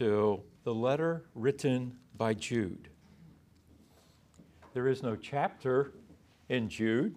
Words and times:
to 0.00 0.40
the 0.64 0.72
letter 0.72 1.26
written 1.34 1.94
by 2.16 2.32
Jude. 2.32 2.88
There 4.72 4.88
is 4.88 5.02
no 5.02 5.14
chapter 5.14 5.92
in 6.48 6.70
Jude, 6.70 7.16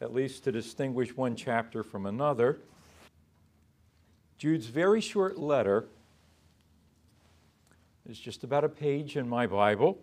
at 0.00 0.14
least 0.14 0.44
to 0.44 0.52
distinguish 0.52 1.14
one 1.14 1.36
chapter 1.36 1.82
from 1.82 2.06
another. 2.06 2.60
Jude's 4.38 4.68
very 4.68 5.02
short 5.02 5.36
letter 5.36 5.88
is 8.08 8.18
just 8.18 8.42
about 8.42 8.64
a 8.64 8.68
page 8.70 9.18
in 9.18 9.28
my 9.28 9.46
Bible, 9.46 9.98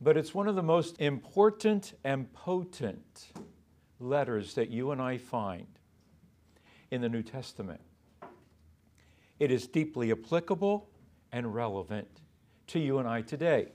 but 0.00 0.16
it's 0.16 0.34
one 0.34 0.48
of 0.48 0.56
the 0.56 0.64
most 0.64 1.00
important 1.00 1.94
and 2.02 2.32
potent 2.32 3.28
letters 4.00 4.54
that 4.54 4.68
you 4.68 4.90
and 4.90 5.00
I 5.00 5.16
find 5.16 5.68
in 6.90 7.00
the 7.00 7.08
New 7.08 7.22
Testament. 7.22 7.80
It 9.38 9.50
is 9.50 9.66
deeply 9.66 10.10
applicable 10.10 10.88
and 11.32 11.54
relevant 11.54 12.08
to 12.68 12.78
you 12.78 12.98
and 12.98 13.08
I 13.08 13.22
today. 13.22 13.68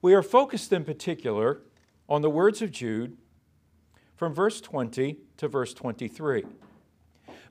We 0.00 0.14
are 0.14 0.22
focused 0.22 0.72
in 0.72 0.84
particular 0.84 1.62
on 2.08 2.22
the 2.22 2.30
words 2.30 2.62
of 2.62 2.70
Jude 2.70 3.16
from 4.14 4.34
verse 4.34 4.60
20 4.60 5.16
to 5.38 5.48
verse 5.48 5.74
23. 5.74 6.44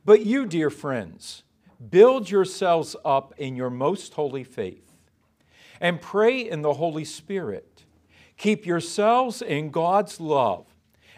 But 0.05 0.25
you, 0.25 0.45
dear 0.45 0.69
friends, 0.69 1.43
build 1.89 2.29
yourselves 2.29 2.95
up 3.03 3.33
in 3.37 3.55
your 3.55 3.69
most 3.69 4.13
holy 4.13 4.43
faith 4.43 4.95
and 5.81 6.01
pray 6.01 6.39
in 6.39 6.61
the 6.61 6.75
Holy 6.75 7.03
Spirit. 7.03 7.83
Keep 8.37 8.65
yourselves 8.65 9.41
in 9.41 9.71
God's 9.71 10.19
love 10.19 10.65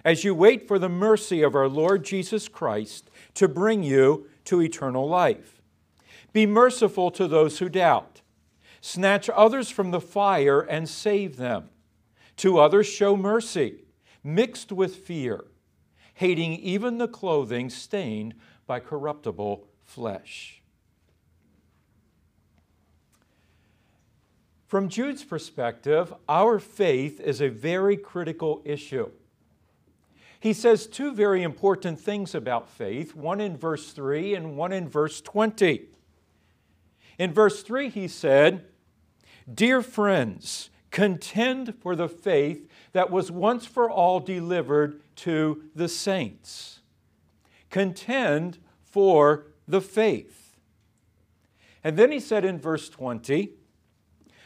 as 0.04 0.24
you 0.24 0.34
wait 0.34 0.68
for 0.68 0.80
the 0.80 0.90
mercy 0.90 1.42
of 1.42 1.56
our 1.56 1.68
Lord 1.68 2.04
Jesus 2.04 2.48
Christ 2.48 3.10
to 3.34 3.48
bring 3.48 3.84
you 3.84 4.28
to 4.48 4.62
eternal 4.62 5.08
life. 5.08 5.62
Be 6.34 6.46
merciful 6.46 7.12
to 7.12 7.28
those 7.28 7.60
who 7.60 7.70
doubt. 7.70 8.22
Snatch 8.80 9.30
others 9.30 9.70
from 9.70 9.92
the 9.92 10.02
fire 10.02 10.62
and 10.62 10.88
save 10.88 11.38
them. 11.38 11.70
To 12.38 12.60
others, 12.60 12.88
show 12.88 13.18
mercy, 13.18 13.84
mixed 14.24 14.72
with 14.72 14.96
fear, 14.96 15.46
hating 16.14 16.54
even 16.54 16.98
the 16.98 17.08
clothing 17.08 17.70
stained 17.70 18.36
by 18.66 18.80
corruptible 18.80 19.68
flesh. 19.84 20.62
From 24.66 24.90
Jude's 24.90 25.24
perspective, 25.24 26.14
our 26.30 26.60
faith 26.60 27.20
is 27.20 27.42
a 27.42 27.50
very 27.50 27.98
critical 27.98 28.62
issue. 28.64 29.10
He 30.40 30.54
says 30.54 30.88
two 30.88 31.14
very 31.14 31.44
important 31.44 32.00
things 32.00 32.36
about 32.36 32.70
faith, 32.70 33.16
one 33.16 33.42
in 33.42 33.58
verse 33.58 33.92
3 33.92 34.36
and 34.36 34.56
one 34.56 34.72
in 34.72 34.88
verse 34.88 35.22
20. 35.22 35.90
In 37.18 37.34
verse 37.34 37.64
3, 37.64 37.90
he 37.90 38.08
said, 38.08 38.66
Dear 39.52 39.82
friends, 39.82 40.70
contend 40.92 41.76
for 41.80 41.96
the 41.96 42.10
faith 42.10 42.70
that 42.92 43.10
was 43.10 43.32
once 43.32 43.66
for 43.66 43.90
all 43.90 44.20
delivered 44.20 45.02
to 45.16 45.64
the 45.74 45.88
saints. 45.88 46.82
Contend 47.70 48.60
for 48.84 49.48
the 49.68 49.82
faith. 49.82 50.56
And 51.84 51.98
then 51.98 52.12
he 52.12 52.20
said 52.20 52.46
in 52.46 52.60
verse 52.60 52.90
20, 52.90 53.52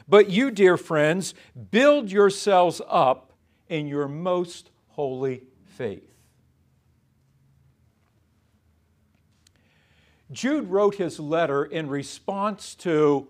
But 0.07 0.29
you, 0.29 0.51
dear 0.51 0.77
friends, 0.77 1.33
build 1.71 2.11
yourselves 2.11 2.81
up 2.87 3.33
in 3.67 3.87
your 3.87 4.07
most 4.07 4.71
holy 4.89 5.43
faith. 5.71 6.11
Jude 10.31 10.69
wrote 10.69 10.95
his 10.95 11.19
letter 11.19 11.65
in 11.65 11.89
response 11.89 12.75
to 12.75 13.27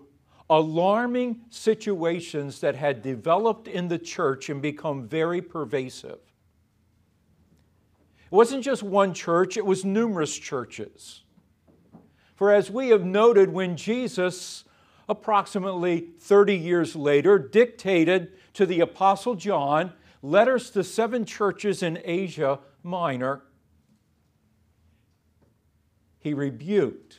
alarming 0.48 1.40
situations 1.50 2.60
that 2.60 2.76
had 2.76 3.02
developed 3.02 3.66
in 3.66 3.88
the 3.88 3.98
church 3.98 4.48
and 4.48 4.60
become 4.60 5.08
very 5.08 5.40
pervasive. 5.40 6.18
It 8.26 8.32
wasn't 8.32 8.62
just 8.62 8.82
one 8.82 9.14
church, 9.14 9.56
it 9.56 9.66
was 9.66 9.84
numerous 9.84 10.36
churches. 10.36 11.22
For 12.34 12.52
as 12.52 12.70
we 12.70 12.88
have 12.88 13.04
noted, 13.04 13.52
when 13.52 13.76
Jesus, 13.76 14.64
approximately 15.08 16.08
30 16.20 16.56
years 16.56 16.94
later, 16.94 17.38
dictated 17.38 18.32
to 18.54 18.66
the 18.66 18.80
Apostle 18.80 19.34
John 19.34 19.92
letters 20.22 20.70
to 20.70 20.84
seven 20.84 21.24
churches 21.24 21.82
in 21.82 21.98
Asia 22.04 22.60
Minor, 22.82 23.42
he 26.20 26.32
rebuked 26.32 27.18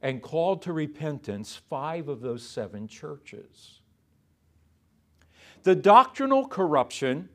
and 0.00 0.22
called 0.22 0.62
to 0.62 0.72
repentance 0.72 1.60
five 1.68 2.08
of 2.08 2.20
those 2.20 2.42
seven 2.42 2.88
churches. 2.88 3.80
The 5.64 5.74
doctrinal 5.74 6.46
corruption 6.46 7.28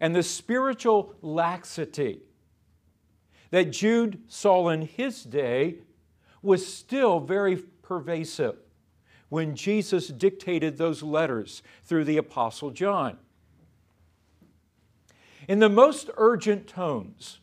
and 0.00 0.14
the 0.14 0.22
spiritual 0.22 1.14
laxity 1.22 2.20
that 3.50 3.72
Jude 3.72 4.20
saw 4.28 4.68
in 4.68 4.82
his 4.82 5.24
day 5.24 5.78
was 6.40 6.66
still 6.66 7.20
very 7.20 7.56
pervasive 7.56 8.56
when 9.28 9.56
Jesus 9.56 10.08
dictated 10.08 10.76
those 10.76 11.02
letters 11.02 11.62
through 11.84 12.04
the 12.04 12.16
Apostle 12.18 12.70
John. 12.70 13.16
In 15.48 15.58
the 15.58 15.68
most 15.68 16.10
urgent 16.16 16.66
tones, 16.66 17.40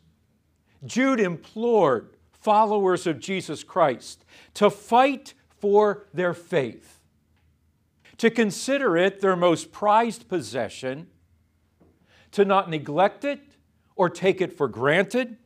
Jude 0.86 1.20
implored 1.20 2.16
followers 2.32 3.06
of 3.06 3.20
Jesus 3.20 3.64
Christ 3.64 4.24
to 4.54 4.70
fight 4.70 5.34
for 5.60 6.08
their 6.14 6.34
faith, 6.34 7.00
to 8.18 8.30
consider 8.30 8.96
it 8.96 9.20
their 9.20 9.36
most 9.36 9.72
prized 9.72 10.30
possession, 10.30 11.08
to 12.32 12.46
not 12.46 12.70
neglect 12.70 13.26
it 13.26 13.42
or 13.96 14.10
take 14.10 14.40
it 14.40 14.56
for 14.56 14.68
granted, 14.68 15.38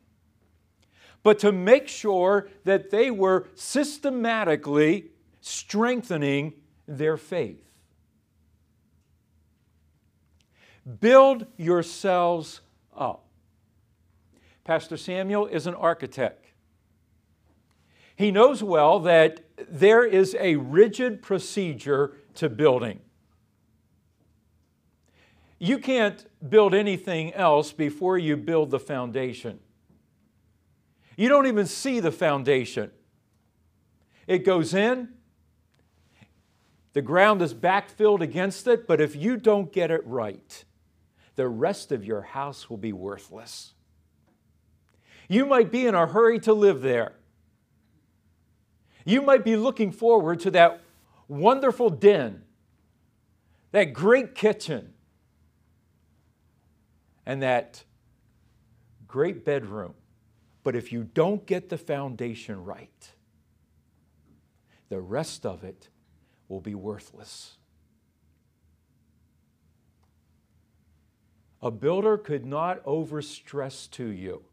but 1.24 1.40
to 1.40 1.52
make 1.52 1.88
sure 1.88 2.50
that 2.66 2.92
they 2.92 3.10
were 3.10 3.48
systematically 3.56 5.10
strengthening 5.42 6.54
their 6.88 7.18
faith. 7.18 7.73
Build 11.00 11.46
yourselves 11.58 12.62
up. 12.96 13.26
Pastor 14.64 14.98
Samuel 14.98 15.48
is 15.48 15.68
an 15.68 15.76
architect. 15.76 16.46
He 18.16 18.32
knows 18.32 18.62
well 18.64 19.00
that 19.00 19.42
there 19.70 20.06
is 20.06 20.36
a 20.40 20.56
rigid 20.56 21.22
procedure 21.22 22.16
to 22.36 22.50
building. 22.50 23.00
You 25.60 25.80
can't 25.80 26.26
build 26.50 26.74
anything 26.74 27.34
else 27.34 27.72
before 27.72 28.18
you 28.18 28.36
build 28.36 28.70
the 28.70 28.80
foundation. 28.80 29.60
You 31.16 31.30
don't 31.30 31.48
even 31.48 31.66
see 31.66 32.00
the 32.00 32.12
foundation. 32.12 32.92
It 34.28 34.40
goes 34.40 34.74
in, 34.74 35.10
the 36.94 37.02
ground 37.02 37.42
is 37.42 37.54
backfilled 37.54 38.22
against 38.22 38.68
it, 38.68 38.88
but 38.88 39.02
if 39.02 39.16
you 39.16 39.38
don't 39.38 39.72
get 39.72 39.90
it 39.90 40.06
right, 40.06 40.66
the 41.36 41.48
rest 41.48 41.92
of 41.92 42.06
your 42.06 42.22
house 42.22 42.70
will 42.70 42.78
be 42.78 42.94
worthless. 42.94 43.74
You 45.28 45.46
might 45.46 45.72
be 45.72 45.88
in 45.88 45.96
a 45.96 46.06
hurry 46.06 46.40
to 46.42 46.54
live 46.54 46.82
there. 46.82 47.14
You 49.06 49.22
might 49.22 49.44
be 49.44 49.56
looking 49.56 49.92
forward 49.92 50.40
to 50.42 50.52
that 50.52 50.82
wonderful 51.28 51.90
den, 51.90 52.44
that 53.72 53.94
great 53.94 54.36
kitchen, 54.36 54.94
and 57.26 57.42
that 57.42 57.84
great 59.08 59.46
bedroom. 59.46 59.94
But 60.64 60.76
if 60.76 60.92
you 60.92 61.04
don't 61.04 61.46
get 61.46 61.70
the 61.70 61.78
foundation 61.78 62.64
right, 62.64 63.12
the 64.90 65.02
rest 65.02 65.46
of 65.46 65.64
it 65.64 65.90
will 66.48 66.62
be 66.62 66.76
worthless. 66.76 67.58
A 71.64 71.72
builder 71.72 72.18
could 72.18 72.46
not 72.46 72.84
overstress 72.84 73.90
to 73.92 74.08
you 74.08 74.44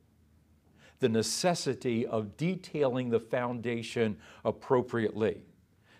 the 1.00 1.08
necessity 1.08 2.06
of 2.06 2.36
detailing 2.36 3.10
the 3.10 3.18
foundation 3.18 4.16
appropriately 4.44 5.42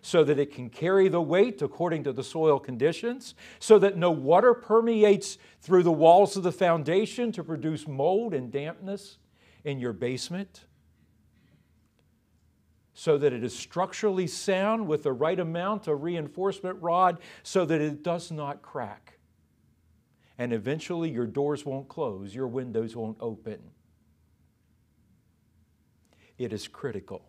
so 0.03 0.23
that 0.23 0.39
it 0.39 0.55
can 0.55 0.71
carry 0.71 1.09
the 1.09 1.21
weight 1.21 1.63
according 1.63 2.05
to 2.05 2.13
the 2.13 2.23
soil 2.23 2.61
conditions, 2.61 3.35
so 3.59 3.77
that 3.81 3.97
no 3.97 4.13
water 4.13 4.55
permeates 4.55 5.37
through 5.61 5.83
the 5.83 5.91
walls 5.91 6.37
of 6.37 6.45
the 6.45 6.53
foundation 6.53 7.33
to 7.33 7.43
produce 7.43 7.89
mold 7.89 8.33
and 8.33 8.53
dampness 8.53 9.19
in 9.65 9.81
your 9.81 9.93
basement, 9.93 10.65
so 12.95 13.19
that 13.19 13.33
it 13.33 13.43
is 13.43 13.59
structurally 13.59 14.29
sound 14.29 14.87
with 14.87 15.03
the 15.03 15.13
right 15.13 15.41
amount 15.41 15.89
of 15.89 16.05
reinforcement 16.05 16.81
rod 16.81 17.19
so 17.43 17.65
that 17.65 17.81
it 17.81 18.05
does 18.05 18.31
not 18.31 18.63
crack 18.63 19.10
and 20.41 20.55
eventually 20.55 21.11
your 21.11 21.27
doors 21.27 21.67
won't 21.67 21.87
close, 21.87 22.35
your 22.35 22.49
windows 22.49 22.97
won't 22.97 23.19
open. 23.21 23.61
It 26.39 26.55
is 26.55 26.67
critical. 26.67 27.27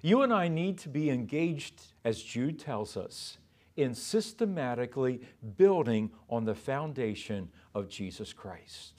You 0.00 0.22
and 0.22 0.32
I 0.32 0.48
need 0.48 0.78
to 0.78 0.88
be 0.88 1.10
engaged, 1.10 1.82
as 2.06 2.22
Jude 2.22 2.58
tells 2.58 2.96
us, 2.96 3.36
in 3.76 3.94
systematically 3.94 5.20
building 5.58 6.10
on 6.30 6.46
the 6.46 6.54
foundation 6.54 7.50
of 7.74 7.90
Jesus 7.90 8.32
Christ. 8.32 8.94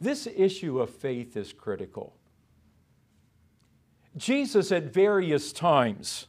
This 0.00 0.28
issue 0.28 0.78
of 0.78 0.90
faith 0.90 1.36
is 1.36 1.52
critical. 1.52 2.14
Jesus, 4.16 4.70
at 4.70 4.94
various 4.94 5.52
times, 5.52 6.28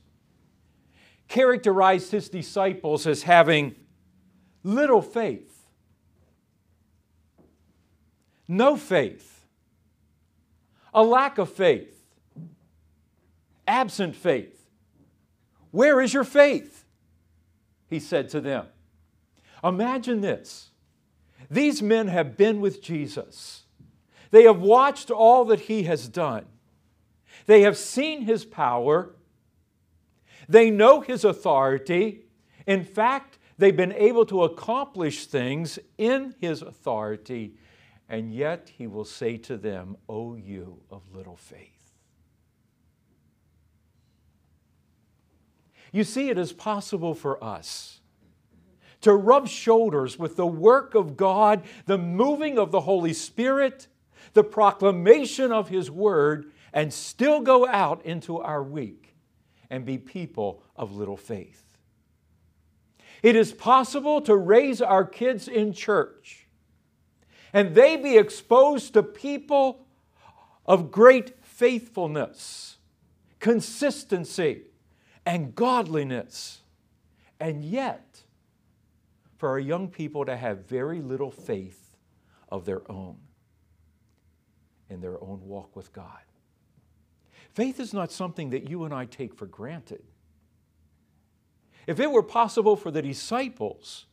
characterized 1.27 2.11
his 2.11 2.27
disciples 2.27 3.05
as 3.05 3.21
having 3.21 3.75
little 4.63 5.01
faith, 5.01 5.67
no 8.47 8.75
faith, 8.75 9.45
a 10.93 11.03
lack 11.03 11.37
of 11.37 11.51
faith, 11.51 12.03
absent 13.67 14.15
faith. 14.15 14.55
Where 15.71 16.01
is 16.01 16.13
your 16.13 16.23
faith? 16.23 16.85
He 17.87 17.99
said 17.99 18.29
to 18.29 18.41
them. 18.41 18.65
Imagine 19.63 20.21
this. 20.21 20.69
These 21.49 21.81
men 21.81 22.07
have 22.07 22.37
been 22.37 22.61
with 22.61 22.81
Jesus. 22.81 23.63
They 24.31 24.43
have 24.43 24.59
watched 24.59 25.09
all 25.09 25.45
that 25.45 25.61
he 25.61 25.83
has 25.83 26.07
done. 26.07 26.45
They 27.45 27.61
have 27.61 27.77
seen 27.77 28.21
his 28.21 28.45
power. 28.45 29.15
They 30.47 30.69
know 30.69 31.01
his 31.01 31.23
authority. 31.23 32.25
In 32.67 32.83
fact, 32.83 33.38
they've 33.59 33.75
been 33.75 33.93
able 33.93 34.25
to 34.25 34.43
accomplish 34.43 35.25
things 35.27 35.77
in 35.97 36.33
his 36.39 36.61
authority. 36.61 37.53
And 38.07 38.33
yet 38.33 38.71
he 38.75 38.87
will 38.87 39.05
say 39.05 39.37
to 39.37 39.57
them, 39.57 39.97
O 40.07 40.35
you 40.35 40.81
of 40.89 41.03
little 41.13 41.35
faith. 41.35 41.93
You 45.91 46.03
see, 46.03 46.29
it 46.29 46.37
is 46.37 46.53
possible 46.53 47.13
for 47.13 47.43
us 47.43 47.99
to 49.01 49.13
rub 49.13 49.47
shoulders 49.47 50.19
with 50.19 50.35
the 50.35 50.47
work 50.47 50.95
of 50.95 51.15
God, 51.15 51.63
the 51.85 51.97
moving 51.97 52.57
of 52.57 52.71
the 52.71 52.81
Holy 52.81 53.13
Spirit, 53.13 53.87
the 54.33 54.43
proclamation 54.43 55.51
of 55.51 55.69
His 55.69 55.89
Word, 55.89 56.51
and 56.73 56.93
still 56.93 57.41
go 57.41 57.67
out 57.67 58.05
into 58.05 58.39
our 58.39 58.61
week 58.61 59.15
and 59.69 59.85
be 59.85 59.97
people 59.97 60.63
of 60.75 60.95
little 60.95 61.17
faith. 61.17 61.68
It 63.21 63.35
is 63.35 63.51
possible 63.51 64.21
to 64.21 64.35
raise 64.35 64.81
our 64.81 65.05
kids 65.05 65.47
in 65.47 65.73
church 65.73 66.47
and 67.53 67.73
they 67.73 67.97
be 67.97 68.17
exposed 68.17 68.93
to 68.93 69.03
people 69.03 69.85
of 70.65 70.91
great 70.91 71.43
faithfulness, 71.43 72.77
consistency, 73.39 74.63
and 75.25 75.55
godliness. 75.55 76.61
And 77.39 77.63
yet, 77.63 78.23
for 79.37 79.49
our 79.49 79.59
young 79.59 79.87
people 79.87 80.25
to 80.25 80.35
have 80.35 80.65
very 80.65 81.01
little 81.01 81.31
faith 81.31 81.97
of 82.49 82.65
their 82.65 82.89
own 82.91 83.17
in 84.89 85.01
their 85.01 85.23
own 85.23 85.39
walk 85.43 85.75
with 85.75 85.93
God. 85.93 86.19
Faith 87.53 87.79
is 87.79 87.93
not 87.93 88.11
something 88.11 88.49
that 88.49 88.69
you 88.69 88.85
and 88.85 88.93
I 88.93 89.05
take 89.05 89.35
for 89.35 89.45
granted. 89.45 90.01
If 91.89 91.99
it 91.99 92.11
were 92.11 92.21
possible 92.21 92.75
for 92.75 92.91
the 92.91 93.01
disciples 93.01 94.05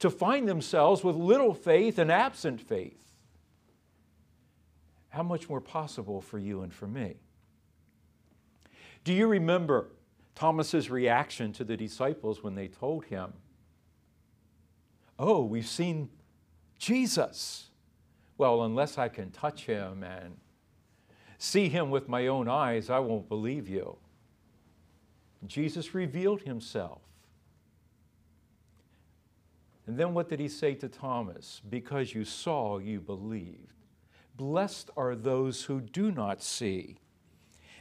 to 0.00 0.10
find 0.10 0.46
themselves 0.46 1.02
with 1.02 1.16
little 1.16 1.54
faith 1.54 1.98
and 1.98 2.12
absent 2.12 2.60
faith, 2.60 3.22
how 5.08 5.22
much 5.22 5.48
more 5.48 5.62
possible 5.62 6.20
for 6.20 6.38
you 6.38 6.60
and 6.60 6.70
for 6.70 6.86
me? 6.86 7.14
Do 9.02 9.14
you 9.14 9.28
remember 9.28 9.88
Thomas's 10.34 10.90
reaction 10.90 11.54
to 11.54 11.64
the 11.64 11.74
disciples 11.74 12.42
when 12.42 12.54
they 12.54 12.68
told 12.68 13.06
him, 13.06 13.32
Oh, 15.18 15.42
we've 15.42 15.66
seen 15.66 16.10
Jesus. 16.78 17.70
Well, 18.36 18.62
unless 18.62 18.98
I 18.98 19.08
can 19.08 19.30
touch 19.30 19.64
him 19.64 20.02
and 20.02 20.36
see 21.38 21.70
him 21.70 21.88
with 21.88 22.10
my 22.10 22.26
own 22.26 22.46
eyes, 22.46 22.90
I 22.90 22.98
won't 22.98 23.30
believe 23.30 23.70
you. 23.70 23.96
Jesus 25.46 25.94
revealed 25.94 26.42
himself. 26.42 27.05
And 29.86 29.96
then 29.96 30.14
what 30.14 30.28
did 30.28 30.40
he 30.40 30.48
say 30.48 30.74
to 30.74 30.88
Thomas? 30.88 31.62
Because 31.68 32.14
you 32.14 32.24
saw, 32.24 32.78
you 32.78 33.00
believed. 33.00 33.72
Blessed 34.36 34.90
are 34.96 35.14
those 35.14 35.64
who 35.64 35.80
do 35.80 36.10
not 36.10 36.42
see 36.42 36.98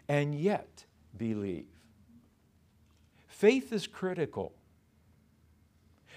and 0.08 0.36
yet 0.36 0.86
believe. 1.18 1.66
Faith 3.28 3.74
is 3.74 3.88
critical. 3.88 4.54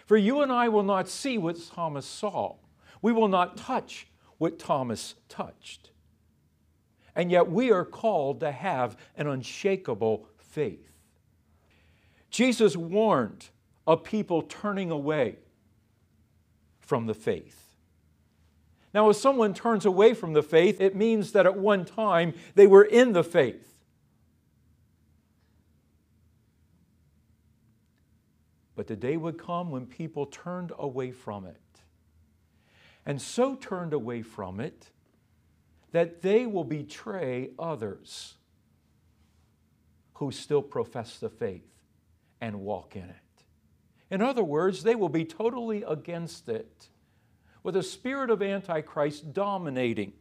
For 0.07 0.17
you 0.17 0.43
and 0.43 0.53
I 0.53 0.69
will 0.69 0.83
not 0.83 1.09
see 1.09 1.39
what 1.39 1.59
Thomas 1.75 2.07
saw. 2.07 2.57
We 3.03 3.13
will 3.13 3.29
not 3.29 3.57
touch 3.57 4.07
what 4.39 4.59
Thomas 4.59 5.15
touched. 5.29 5.91
And 7.17 7.33
yet 7.33 7.51
we 7.51 7.73
are 7.73 7.85
called 7.85 8.41
to 8.41 8.53
have 8.53 8.97
an 9.17 9.27
unshakable 9.27 10.29
faith. 10.37 10.93
Jesus 12.31 12.77
warned 12.77 13.49
of 13.87 14.05
people 14.05 14.43
turning 14.43 14.91
away 14.91 15.37
from 16.89 17.05
the 17.05 17.13
faith. 17.13 17.75
Now, 18.95 19.11
if 19.11 19.17
someone 19.17 19.53
turns 19.53 19.85
away 19.85 20.15
from 20.15 20.33
the 20.33 20.43
faith, 20.43 20.81
it 20.81 20.97
means 20.97 21.33
that 21.33 21.45
at 21.45 21.59
one 21.59 21.85
time 21.85 22.33
they 22.55 22.67
were 22.67 22.83
in 22.83 23.13
the 23.13 23.23
faith. 23.23 23.79
But 28.75 28.87
the 28.87 28.97
day 28.97 29.19
would 29.19 29.37
come 29.37 29.71
when 29.71 29.85
people 29.85 30.25
turned 30.25 30.73
away 30.79 31.11
from 31.11 31.45
it. 31.45 31.61
And 33.05 33.21
so 33.21 33.55
turned 33.55 33.93
away 33.93 34.23
from 34.23 34.59
it 34.59 34.89
that 35.93 36.23
they 36.23 36.47
will 36.47 36.65
betray 36.65 37.51
others 37.59 38.33
who 40.15 40.31
still 40.31 40.63
profess 40.63 41.19
the 41.19 41.29
faith 41.29 41.69
and 42.41 42.61
walk 42.61 42.97
in 42.97 43.05
it. 43.05 43.28
In 44.11 44.23
other 44.23 44.43
words, 44.43 44.83
they 44.83 44.95
will 44.95 45.09
be 45.09 45.25
totally 45.25 45.83
against 45.83 46.49
it, 46.49 46.89
with 47.63 47.77
a 47.77 47.83
spirit 47.83 48.31
of 48.31 48.43
Antichrist 48.43 49.33
dominating 49.35 50.13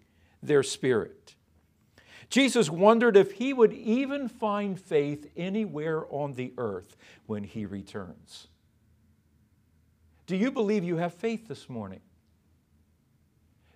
their 0.43 0.63
spirit. 0.63 1.35
Jesus 2.29 2.69
wondered 2.69 3.15
if 3.15 3.33
he 3.33 3.53
would 3.53 3.71
even 3.71 4.27
find 4.27 4.79
faith 4.79 5.31
anywhere 5.37 6.05
on 6.09 6.33
the 6.33 6.53
earth 6.57 6.97
when 7.25 7.45
he 7.45 7.65
returns. 7.65 8.47
Do 10.25 10.35
you 10.35 10.51
believe 10.51 10.83
you 10.83 10.97
have 10.97 11.13
faith 11.13 11.47
this 11.47 11.69
morning? 11.69 12.01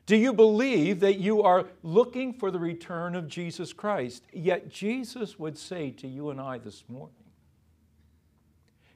Do 0.05 0.17
you 0.17 0.33
believe 0.33 0.99
that 0.99 1.19
you 1.19 1.43
are 1.43 1.67
looking 1.83 2.33
for 2.33 2.51
the 2.51 2.59
return 2.59 3.15
of 3.15 3.29
Jesus 3.29 3.71
Christ? 3.71 4.25
Yet 4.33 4.67
Jesus 4.67 5.39
would 5.39 5.57
say 5.57 5.91
to 5.91 6.07
you 6.07 6.29
and 6.29 6.41
I 6.41 6.57
this 6.57 6.83
morning 6.89 7.20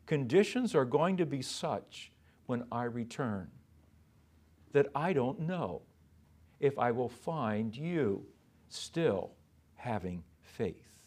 conditions 0.05 0.75
are 0.75 0.85
going 0.85 1.17
to 1.17 1.25
be 1.25 1.41
such 1.41 2.11
when 2.45 2.63
I 2.71 2.83
return 2.83 3.49
that 4.73 4.87
I 4.93 5.13
don't 5.13 5.39
know 5.41 5.81
if 6.59 6.77
I 6.77 6.91
will 6.91 7.09
find 7.09 7.75
you 7.75 8.25
still 8.69 9.31
having 9.75 10.23
faith. 10.41 10.99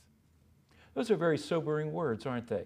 Those 0.95 1.11
are 1.11 1.17
very 1.17 1.39
sobering 1.39 1.93
words, 1.93 2.27
aren't 2.27 2.49
they? 2.49 2.65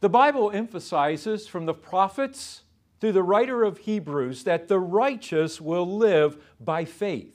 The 0.00 0.08
Bible 0.08 0.50
emphasizes 0.52 1.48
from 1.48 1.66
the 1.66 1.74
prophets 1.74 2.62
through 3.00 3.12
the 3.12 3.22
writer 3.22 3.64
of 3.64 3.78
Hebrews 3.78 4.44
that 4.44 4.68
the 4.68 4.78
righteous 4.78 5.60
will 5.60 5.86
live 5.86 6.36
by 6.60 6.84
faith. 6.84 7.34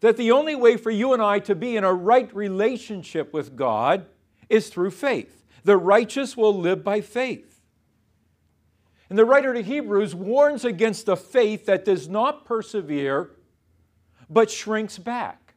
That 0.00 0.16
the 0.16 0.30
only 0.30 0.54
way 0.54 0.76
for 0.76 0.90
you 0.90 1.12
and 1.12 1.22
I 1.22 1.38
to 1.40 1.54
be 1.54 1.76
in 1.76 1.84
a 1.84 1.92
right 1.92 2.34
relationship 2.34 3.32
with 3.32 3.56
God 3.56 4.06
is 4.48 4.68
through 4.68 4.90
faith. 4.90 5.44
The 5.64 5.76
righteous 5.76 6.36
will 6.36 6.58
live 6.58 6.82
by 6.82 7.00
faith. 7.00 7.60
And 9.10 9.18
the 9.18 9.24
writer 9.24 9.54
to 9.54 9.62
Hebrews 9.62 10.14
warns 10.14 10.64
against 10.64 11.08
a 11.08 11.16
faith 11.16 11.66
that 11.66 11.84
does 11.84 12.08
not 12.08 12.44
persevere 12.44 13.30
but 14.30 14.50
shrinks 14.50 14.98
back. 14.98 15.54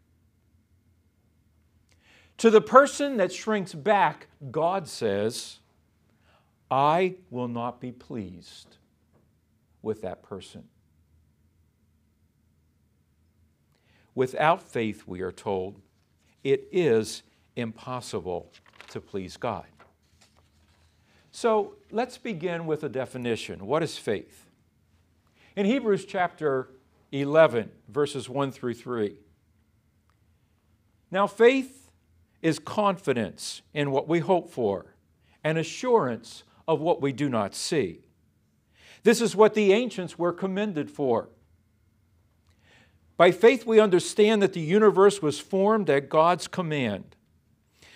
To 2.38 2.50
the 2.50 2.62
person 2.62 3.18
that 3.18 3.32
shrinks 3.32 3.74
back, 3.74 4.28
God 4.50 4.88
says, 4.88 5.60
I 6.72 7.16
will 7.30 7.50
not 7.50 7.82
be 7.82 7.92
pleased 7.92 8.78
with 9.82 10.02
that 10.02 10.24
person. 10.24 10.64
Without 14.16 14.64
faith, 14.64 15.04
we 15.06 15.22
are 15.22 15.32
told, 15.32 15.82
it 16.44 16.68
is 16.72 17.24
impossible 17.56 18.52
to 18.92 19.02
please 19.02 19.38
God. 19.38 19.66
So 21.32 21.76
let's 21.92 22.18
begin 22.18 22.66
with 22.66 22.84
a 22.84 22.90
definition. 22.90 23.66
What 23.66 23.84
is 23.84 23.98
faith? 23.98 24.46
In 25.56 25.66
Hebrews 25.66 26.06
chapter 26.06 26.70
11, 27.12 27.72
verses 27.90 28.30
1 28.30 28.52
through 28.52 28.76
3. 28.76 29.16
Now, 31.10 31.28
faith 31.28 31.92
is 32.42 32.60
confidence 32.60 33.62
in 33.74 33.92
what 33.92 34.08
we 34.08 34.20
hope 34.20 34.50
for 34.50 34.96
and 35.44 35.58
assurance 35.58 36.44
of 36.68 36.80
what 36.80 37.02
we 37.02 37.12
do 37.12 37.30
not 37.30 37.54
see. 37.54 38.00
This 39.04 39.22
is 39.22 39.36
what 39.36 39.54
the 39.54 39.74
ancients 39.74 40.18
were 40.18 40.32
commended 40.32 40.90
for. 40.90 41.30
By 43.18 43.32
faith, 43.32 43.66
we 43.66 43.80
understand 43.80 44.42
that 44.42 44.54
the 44.54 44.62
universe 44.62 45.22
was 45.22 45.40
formed 45.40 45.90
at 45.90 46.10
God's 46.10 46.48
command, 46.48 47.16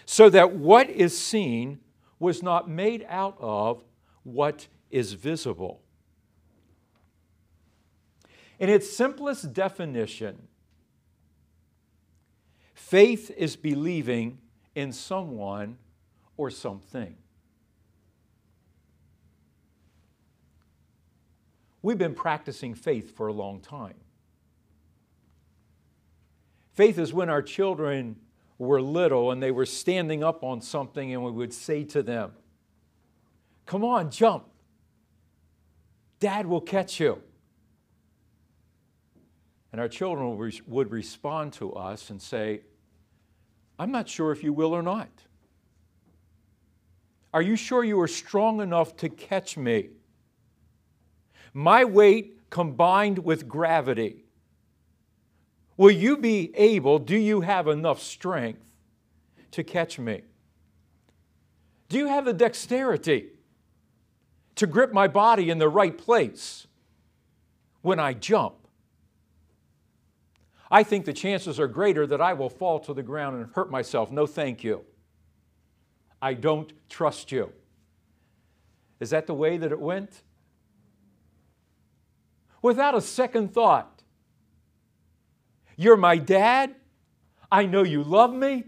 so 0.06 0.30
that 0.30 0.54
what 0.54 0.90
is 0.90 1.18
seen 1.18 1.80
was 2.20 2.42
not 2.42 2.70
made 2.70 3.06
out 3.10 3.36
of 3.40 3.84
what 4.24 4.68
is 4.90 5.14
visible. 5.14 5.82
In 8.60 8.70
its 8.70 8.90
simplest 8.90 9.52
definition, 9.54 10.48
faith 12.74 13.32
is 13.36 13.56
believing 13.56 14.38
in 14.76 14.94
someone 14.94 15.78
or 16.38 16.50
something. 16.50 17.18
We've 21.82 21.98
been 21.98 22.16
practicing 22.16 22.74
faith 22.74 23.16
for 23.16 23.28
a 23.28 23.34
long 23.34 23.60
time. 23.60 23.96
Faith 26.74 26.98
is 26.98 27.14
when 27.14 27.30
our 27.30 27.42
children 27.42 28.16
were 28.58 28.82
little 28.82 29.32
and 29.32 29.42
they 29.42 29.52
were 29.52 29.66
standing 29.66 30.24
up 30.24 30.44
on 30.44 30.62
something, 30.62 31.14
and 31.14 31.24
we 31.24 31.32
would 31.32 31.54
say 31.54 31.84
to 31.86 32.02
them, 32.02 32.32
Come 33.66 33.84
on, 33.84 34.12
jump. 34.12 34.46
Dad 36.20 36.46
will 36.46 36.62
catch 36.62 37.00
you. 37.00 37.22
And 39.72 39.82
our 39.82 39.90
children 39.90 40.38
would 40.68 40.92
respond 40.92 41.54
to 41.54 41.74
us 41.74 42.10
and 42.10 42.22
say, 42.22 42.62
I'm 43.78 43.92
not 43.92 44.08
sure 44.08 44.32
if 44.32 44.44
you 44.44 44.54
will 44.54 44.74
or 44.74 44.82
not. 44.82 45.10
Are 47.34 47.42
you 47.42 47.58
sure 47.58 47.84
you 47.84 48.00
are 48.00 48.08
strong 48.08 48.62
enough 48.62 48.96
to 48.98 49.10
catch 49.10 49.58
me? 49.58 49.90
My 51.54 51.84
weight 51.84 52.50
combined 52.50 53.20
with 53.20 53.48
gravity. 53.48 54.25
Will 55.77 55.91
you 55.91 56.17
be 56.17 56.51
able, 56.55 57.00
do 57.00 57.17
you 57.17 57.41
have 57.41 57.67
enough 57.67 58.01
strength 58.01 58.72
to 59.51 59.63
catch 59.63 60.00
me? 60.00 60.22
Do 61.89 61.98
you 61.98 62.08
have 62.08 62.25
the 62.25 62.34
dexterity 62.34 63.27
to 64.55 64.67
grip 64.67 64.94
my 64.94 65.08
body 65.08 65.50
in 65.50 65.60
the 65.60 65.70
right 65.70 65.98
place 65.98 66.67
when 67.82 68.00
I 68.00 68.13
jump? 68.13 68.55
I 70.72 70.84
think 70.84 71.05
the 71.05 71.13
chances 71.13 71.60
are 71.60 71.67
greater 71.67 72.08
that 72.08 72.22
I 72.22 72.34
will 72.34 72.50
fall 72.50 72.79
to 72.79 72.94
the 72.94 73.03
ground 73.03 73.36
and 73.36 73.53
hurt 73.53 73.70
myself. 73.70 74.12
No, 74.12 74.25
thank 74.25 74.63
you. 74.63 74.84
I 76.22 76.34
don't 76.34 76.74
trust 76.89 77.32
you. 77.32 77.51
Is 79.00 79.12
that 79.12 79.27
the 79.27 79.34
way 79.34 79.58
that 79.58 79.72
it 79.72 79.79
went? 79.79 80.24
Without 82.62 82.96
a 82.96 83.01
second 83.01 83.53
thought. 83.53 83.95
You're 85.75 85.98
my 85.98 86.17
dad. 86.17 86.75
I 87.51 87.65
know 87.65 87.84
you 87.84 88.03
love 88.03 88.34
me. 88.34 88.65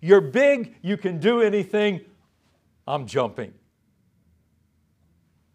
You're 0.00 0.20
big. 0.20 0.76
You 0.82 0.96
can 0.96 1.18
do 1.18 1.40
anything. 1.40 2.00
I'm 2.86 3.06
jumping. 3.06 3.52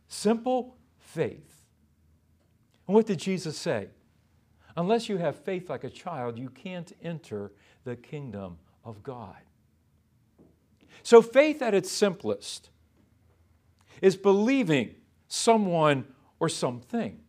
Simple 0.08 0.78
faith. 0.98 1.64
And 2.88 2.96
what 2.96 3.06
did 3.06 3.20
Jesus 3.20 3.58
say? 3.58 3.88
Unless 4.78 5.10
you 5.10 5.18
have 5.18 5.38
faith 5.38 5.70
like 5.70 5.84
a 5.84 5.90
child, 5.90 6.38
you 6.38 6.50
can't 6.50 6.92
enter 7.02 7.52
the 7.84 7.96
kingdom 7.96 8.58
of 8.84 9.02
God. 9.04 9.36
So, 11.04 11.22
faith 11.22 11.62
at 11.62 11.74
its 11.74 11.92
simplest 11.92 12.70
is 14.02 14.16
believing 14.16 14.96
someone 15.28 16.06
or 16.40 16.50
something. 16.50 17.20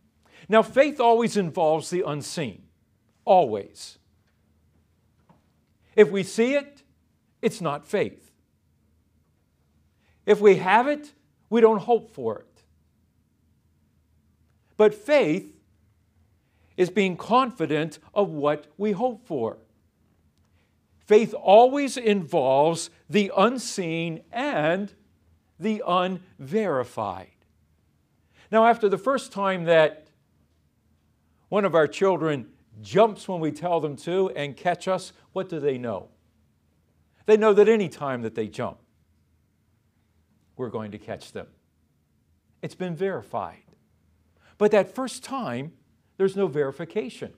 Now, 0.49 0.61
faith 0.61 0.99
always 0.99 1.37
involves 1.37 1.89
the 1.89 2.03
unseen, 2.05 2.63
always. 3.27 3.99
If 5.95 6.09
we 6.09 6.23
see 6.23 6.53
it, 6.53 6.83
it's 7.41 7.61
not 7.61 7.85
faith. 7.85 8.31
If 10.25 10.39
we 10.41 10.57
have 10.57 10.87
it, 10.87 11.13
we 11.49 11.61
don't 11.61 11.81
hope 11.81 12.11
for 12.11 12.39
it. 12.39 12.63
But 14.77 14.93
faith 14.93 15.55
is 16.75 16.89
being 16.89 17.17
confident 17.17 17.99
of 18.13 18.29
what 18.29 18.67
we 18.77 18.91
hope 18.91 19.25
for. 19.25 19.57
Faith 20.99 21.33
always 21.33 21.97
involves 21.97 22.89
the 23.09 23.31
unseen 23.35 24.21
and 24.31 24.93
the 25.59 25.81
unverified. 25.87 27.31
Now, 28.51 28.65
after 28.65 28.87
the 28.87 28.97
first 28.97 29.31
time 29.31 29.63
that 29.63 30.07
one 31.49 31.65
of 31.65 31.73
our 31.73 31.87
children 31.87 32.47
jumps 32.81 33.27
when 33.27 33.39
we 33.39 33.51
tell 33.51 33.79
them 33.79 33.95
to 33.97 34.29
and 34.31 34.55
catch 34.55 34.87
us, 34.87 35.13
what 35.33 35.49
do 35.49 35.59
they 35.59 35.77
know? 35.77 36.09
They 37.25 37.37
know 37.37 37.53
that 37.53 37.67
any 37.67 37.89
time 37.89 38.21
that 38.21 38.35
they 38.35 38.47
jump, 38.47 38.77
we're 40.55 40.69
going 40.69 40.91
to 40.91 40.97
catch 40.97 41.33
them. 41.33 41.47
It's 42.61 42.75
been 42.75 42.95
verified. 42.95 43.63
But 44.57 44.71
that 44.71 44.93
first 44.93 45.23
time, 45.23 45.73
there's 46.17 46.35
no 46.35 46.47
verification. 46.47 47.33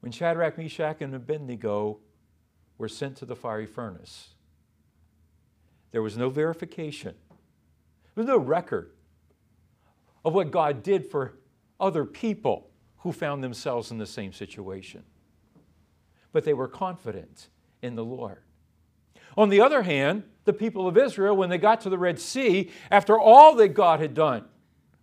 When 0.00 0.10
Shadrach, 0.10 0.58
Meshach, 0.58 1.00
and 1.00 1.14
Abednego 1.14 2.00
were 2.76 2.88
sent 2.88 3.16
to 3.18 3.24
the 3.24 3.36
fiery 3.36 3.66
furnace, 3.66 4.30
there 5.92 6.02
was 6.02 6.16
no 6.16 6.28
verification. 6.28 7.14
There 8.14 8.22
was 8.22 8.28
no 8.28 8.38
record 8.38 8.92
of 10.24 10.34
what 10.34 10.50
God 10.50 10.82
did 10.82 11.06
for 11.06 11.34
other 11.80 12.04
people 12.04 12.70
who 12.98 13.12
found 13.12 13.42
themselves 13.42 13.90
in 13.90 13.98
the 13.98 14.06
same 14.06 14.32
situation. 14.32 15.02
But 16.32 16.44
they 16.44 16.54
were 16.54 16.68
confident 16.68 17.48
in 17.82 17.94
the 17.94 18.04
Lord. 18.04 18.42
On 19.36 19.48
the 19.48 19.60
other 19.60 19.82
hand, 19.82 20.24
the 20.44 20.52
people 20.52 20.86
of 20.86 20.96
Israel, 20.96 21.36
when 21.36 21.50
they 21.50 21.58
got 21.58 21.80
to 21.82 21.90
the 21.90 21.98
Red 21.98 22.20
Sea, 22.20 22.70
after 22.90 23.18
all 23.18 23.54
that 23.56 23.68
God 23.68 24.00
had 24.00 24.14
done, 24.14 24.44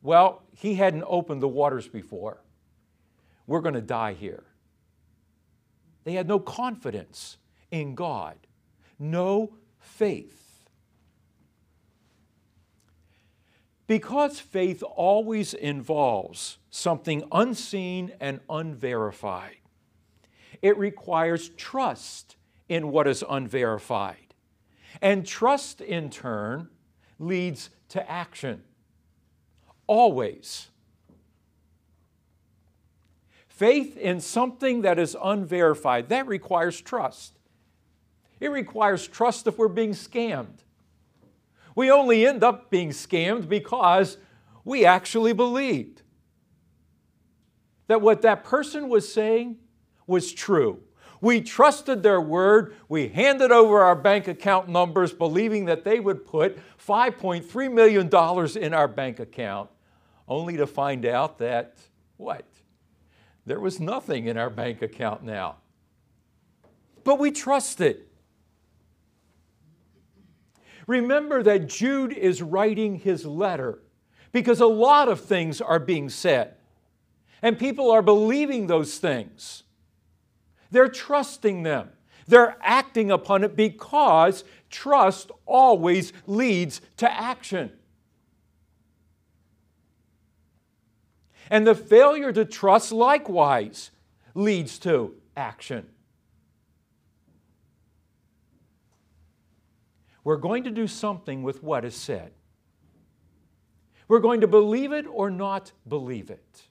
well, 0.02 0.44
He 0.56 0.76
hadn't 0.76 1.04
opened 1.08 1.42
the 1.42 1.48
waters 1.48 1.88
before. 1.88 2.42
We're 3.48 3.62
going 3.62 3.76
to 3.76 3.82
die 3.82 4.14
here. 4.14 4.44
They 6.04 6.14
had 6.14 6.28
no 6.28 6.40
confidence 6.40 7.38
in 7.72 7.96
God, 7.96 8.38
no 8.98 9.54
faith. 9.80 10.49
Because 13.90 14.40
faith 14.40 14.84
always 14.84 15.56
involves 15.56 16.60
something 16.70 17.24
unseen 17.32 18.12
and 18.20 18.40
unverified, 18.48 19.56
it 20.62 20.78
requires 20.78 21.50
trust 21.50 22.36
in 22.68 22.92
what 22.92 23.08
is 23.08 23.24
unverified. 23.28 24.36
And 25.02 25.26
trust, 25.26 25.82
in 25.82 26.12
turn, 26.12 26.70
leads 27.18 27.72
to 27.90 28.08
action. 28.08 28.62
Always. 29.88 30.68
Faith 33.48 33.98
in 33.98 34.22
something 34.22 34.84
that 34.84 35.00
is 35.00 35.18
unverified, 35.20 36.10
that 36.10 36.28
requires 36.28 36.80
trust. 36.80 37.40
It 38.40 38.52
requires 38.52 39.08
trust 39.08 39.48
if 39.48 39.58
we're 39.58 39.68
being 39.68 39.94
scammed. 39.94 40.60
We 41.80 41.92
only 41.92 42.28
end 42.28 42.44
up 42.44 42.70
being 42.70 42.90
scammed 42.90 43.48
because 43.48 44.18
we 44.66 44.84
actually 44.84 45.32
believed 45.32 46.02
that 47.88 48.02
what 48.02 48.22
that 48.24 48.44
person 48.44 48.90
was 48.90 49.10
saying 49.10 49.60
was 50.06 50.34
true. 50.34 50.82
We 51.22 51.40
trusted 51.40 52.04
their 52.04 52.20
word. 52.20 52.76
We 52.90 53.08
handed 53.08 53.54
over 53.54 53.80
our 53.80 53.96
bank 53.96 54.28
account 54.28 54.68
numbers, 54.68 55.14
believing 55.14 55.64
that 55.68 55.86
they 55.86 56.02
would 56.02 56.26
put 56.26 56.60
$5.3 56.86 57.72
million 57.72 58.10
in 58.62 58.74
our 58.74 58.88
bank 58.90 59.22
account, 59.22 59.70
only 60.28 60.58
to 60.58 60.68
find 60.68 61.06
out 61.06 61.38
that 61.38 61.78
what? 62.18 62.44
There 63.46 63.62
was 63.62 63.80
nothing 63.80 64.26
in 64.26 64.38
our 64.38 64.50
bank 64.50 64.82
account 64.82 65.24
now. 65.24 65.60
But 67.06 67.20
we 67.20 67.32
trusted. 67.32 68.09
Remember 70.90 71.44
that 71.44 71.70
Jude 71.70 72.14
is 72.14 72.42
writing 72.42 72.96
his 72.96 73.24
letter 73.24 73.78
because 74.32 74.60
a 74.60 74.66
lot 74.66 75.08
of 75.08 75.22
things 75.22 75.62
are 75.62 75.78
being 75.78 76.10
said, 76.10 76.56
and 77.44 77.60
people 77.60 77.92
are 77.92 78.02
believing 78.02 78.66
those 78.66 78.98
things. 78.98 79.62
They're 80.72 80.88
trusting 80.88 81.62
them. 81.62 81.90
They're 82.26 82.58
acting 82.64 83.12
upon 83.12 83.44
it 83.44 83.56
because 83.56 84.44
trust 84.72 85.30
always 85.46 86.12
leads 86.26 86.82
to 86.98 87.12
action. 87.12 87.72
And 91.52 91.68
the 91.68 91.76
failure 91.76 92.32
to 92.32 92.46
trust, 92.46 92.92
likewise, 92.92 93.92
leads 94.34 94.80
to 94.80 95.14
action. 95.38 95.86
We're 100.30 100.38
going 100.38 100.66
to 100.66 100.70
do 100.70 100.86
something 100.86 101.42
with 101.42 101.64
what 101.64 101.84
is 101.84 101.96
said. 101.96 102.34
We're 104.08 104.20
going 104.20 104.42
to 104.42 104.48
believe 104.48 104.92
it 104.92 105.08
or 105.08 105.32
not 105.32 105.72
believe 105.88 106.30
it. 106.30 106.68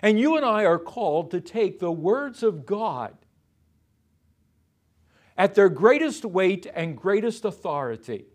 And 0.00 0.20
you 0.20 0.36
and 0.36 0.46
I 0.46 0.64
are 0.66 0.78
called 0.78 1.32
to 1.32 1.40
take 1.40 1.80
the 1.80 1.90
words 1.90 2.44
of 2.44 2.64
God 2.64 3.16
at 5.36 5.56
their 5.56 5.68
greatest 5.68 6.24
weight 6.24 6.68
and 6.72 6.96
greatest 6.96 7.44
authority 7.44 8.26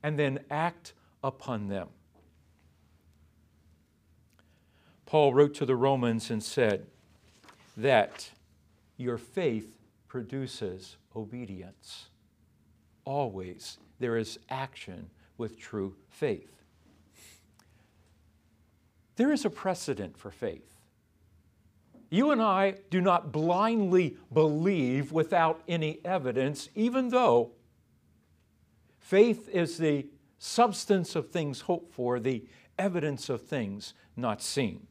and 0.00 0.16
then 0.16 0.38
act 0.48 0.92
upon 1.24 1.66
them. 1.66 1.88
Paul 5.06 5.34
wrote 5.34 5.54
to 5.54 5.66
the 5.66 5.74
Romans 5.74 6.30
and 6.30 6.40
said 6.40 6.86
that 7.76 8.30
your 8.96 9.18
faith 9.18 9.76
produces 10.06 10.96
obedience. 11.14 12.08
Always 13.04 13.78
there 13.98 14.16
is 14.16 14.38
action 14.48 15.10
with 15.36 15.58
true 15.58 15.94
faith. 16.08 16.62
There 19.16 19.32
is 19.32 19.44
a 19.44 19.50
precedent 19.50 20.16
for 20.16 20.30
faith. 20.30 20.76
You 22.10 22.32
and 22.32 22.42
I 22.42 22.74
do 22.90 23.00
not 23.00 23.30
blindly 23.30 24.16
believe 24.32 25.12
without 25.12 25.62
any 25.68 26.00
evidence, 26.04 26.68
even 26.74 27.10
though 27.10 27.52
faith 28.98 29.48
is 29.48 29.78
the 29.78 30.06
substance 30.38 31.14
of 31.14 31.28
things 31.28 31.62
hoped 31.62 31.92
for, 31.92 32.18
the 32.18 32.44
evidence 32.78 33.28
of 33.28 33.42
things 33.42 33.94
not 34.16 34.42
seen. 34.42 34.86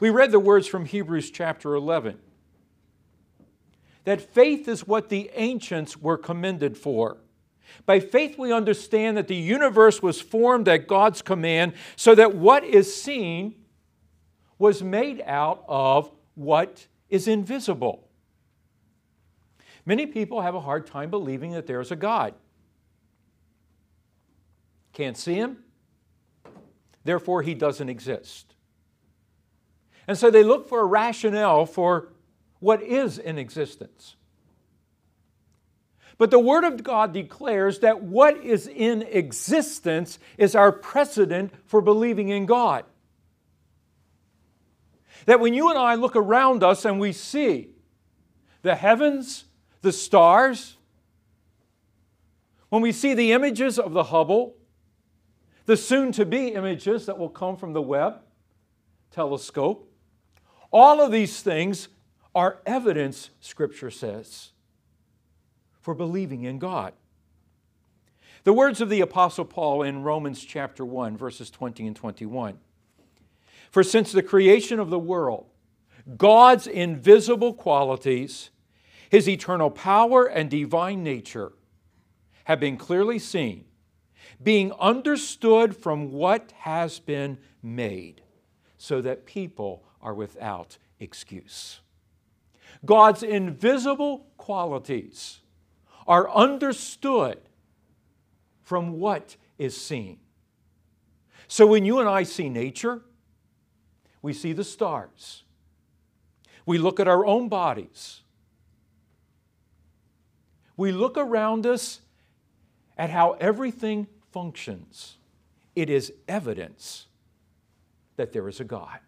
We 0.00 0.10
read 0.10 0.30
the 0.30 0.40
words 0.40 0.66
from 0.66 0.86
Hebrews 0.86 1.30
chapter 1.30 1.74
11 1.74 2.18
that 4.04 4.20
faith 4.20 4.68
is 4.68 4.86
what 4.86 5.08
the 5.08 5.30
ancients 5.34 5.96
were 5.96 6.18
commended 6.18 6.76
for. 6.76 7.18
By 7.86 8.00
faith, 8.00 8.38
we 8.38 8.52
understand 8.52 9.16
that 9.16 9.28
the 9.28 9.36
universe 9.36 10.02
was 10.02 10.20
formed 10.20 10.68
at 10.68 10.86
God's 10.86 11.22
command 11.22 11.74
so 11.96 12.14
that 12.14 12.34
what 12.34 12.64
is 12.64 12.94
seen 12.94 13.54
was 14.58 14.82
made 14.82 15.22
out 15.26 15.64
of 15.68 16.10
what 16.34 16.86
is 17.08 17.26
invisible. 17.26 18.08
Many 19.84 20.06
people 20.06 20.42
have 20.42 20.54
a 20.54 20.60
hard 20.60 20.86
time 20.86 21.10
believing 21.10 21.52
that 21.52 21.66
there's 21.66 21.90
a 21.90 21.96
God. 21.96 22.34
Can't 24.92 25.16
see 25.16 25.34
him, 25.34 25.58
therefore, 27.04 27.42
he 27.42 27.54
doesn't 27.54 27.88
exist. 27.88 28.54
And 30.06 30.18
so 30.18 30.30
they 30.30 30.44
look 30.44 30.68
for 30.68 30.80
a 30.80 30.84
rationale 30.84 31.64
for 31.64 32.11
what 32.62 32.80
is 32.80 33.18
in 33.18 33.38
existence. 33.38 34.14
But 36.16 36.30
the 36.30 36.38
Word 36.38 36.62
of 36.62 36.84
God 36.84 37.12
declares 37.12 37.80
that 37.80 38.04
what 38.04 38.36
is 38.36 38.68
in 38.68 39.02
existence 39.02 40.20
is 40.38 40.54
our 40.54 40.70
precedent 40.70 41.52
for 41.66 41.80
believing 41.80 42.28
in 42.28 42.46
God. 42.46 42.84
That 45.26 45.40
when 45.40 45.54
you 45.54 45.70
and 45.70 45.78
I 45.78 45.96
look 45.96 46.14
around 46.14 46.62
us 46.62 46.84
and 46.84 47.00
we 47.00 47.12
see 47.12 47.70
the 48.62 48.76
heavens, 48.76 49.46
the 49.80 49.90
stars, 49.90 50.76
when 52.68 52.80
we 52.80 52.92
see 52.92 53.12
the 53.12 53.32
images 53.32 53.76
of 53.76 53.92
the 53.92 54.04
Hubble, 54.04 54.54
the 55.66 55.76
soon 55.76 56.12
to 56.12 56.24
be 56.24 56.48
images 56.48 57.06
that 57.06 57.18
will 57.18 57.28
come 57.28 57.56
from 57.56 57.72
the 57.72 57.82
Webb 57.82 58.20
telescope, 59.10 59.92
all 60.70 61.00
of 61.00 61.10
these 61.10 61.42
things 61.42 61.88
are 62.34 62.60
evidence, 62.64 63.30
Scripture 63.40 63.90
says, 63.90 64.50
for 65.80 65.94
believing 65.94 66.44
in 66.44 66.58
God. 66.58 66.94
The 68.44 68.52
words 68.52 68.80
of 68.80 68.88
the 68.88 69.00
Apostle 69.00 69.44
Paul 69.44 69.82
in 69.82 70.02
Romans 70.02 70.44
chapter 70.44 70.84
1, 70.84 71.16
verses 71.16 71.50
20 71.50 71.86
and 71.86 71.96
21. 71.96 72.58
For 73.70 73.82
since 73.82 74.12
the 74.12 74.22
creation 74.22 74.80
of 74.80 74.90
the 74.90 74.98
world, 74.98 75.46
God's 76.16 76.66
invisible 76.66 77.54
qualities, 77.54 78.50
his 79.08 79.28
eternal 79.28 79.70
power 79.70 80.26
and 80.26 80.50
divine 80.50 81.02
nature, 81.04 81.52
have 82.44 82.58
been 82.58 82.76
clearly 82.76 83.18
seen, 83.18 83.64
being 84.42 84.72
understood 84.72 85.76
from 85.76 86.10
what 86.10 86.52
has 86.58 86.98
been 86.98 87.38
made, 87.62 88.22
so 88.76 89.00
that 89.00 89.24
people 89.24 89.84
are 90.00 90.14
without 90.14 90.78
excuse. 90.98 91.80
God's 92.84 93.22
invisible 93.22 94.26
qualities 94.36 95.40
are 96.06 96.30
understood 96.30 97.38
from 98.62 98.98
what 98.98 99.36
is 99.58 99.78
seen. 99.78 100.18
So 101.48 101.66
when 101.66 101.84
you 101.84 102.00
and 102.00 102.08
I 102.08 102.22
see 102.22 102.48
nature, 102.48 103.02
we 104.22 104.32
see 104.32 104.52
the 104.52 104.64
stars. 104.64 105.44
We 106.64 106.78
look 106.78 107.00
at 107.00 107.08
our 107.08 107.26
own 107.26 107.48
bodies. 107.48 108.22
We 110.76 110.92
look 110.92 111.18
around 111.18 111.66
us 111.66 112.00
at 112.96 113.10
how 113.10 113.32
everything 113.32 114.06
functions. 114.30 115.18
It 115.74 115.90
is 115.90 116.12
evidence 116.28 117.06
that 118.16 118.32
there 118.32 118.48
is 118.48 118.60
a 118.60 118.64
God. 118.64 119.00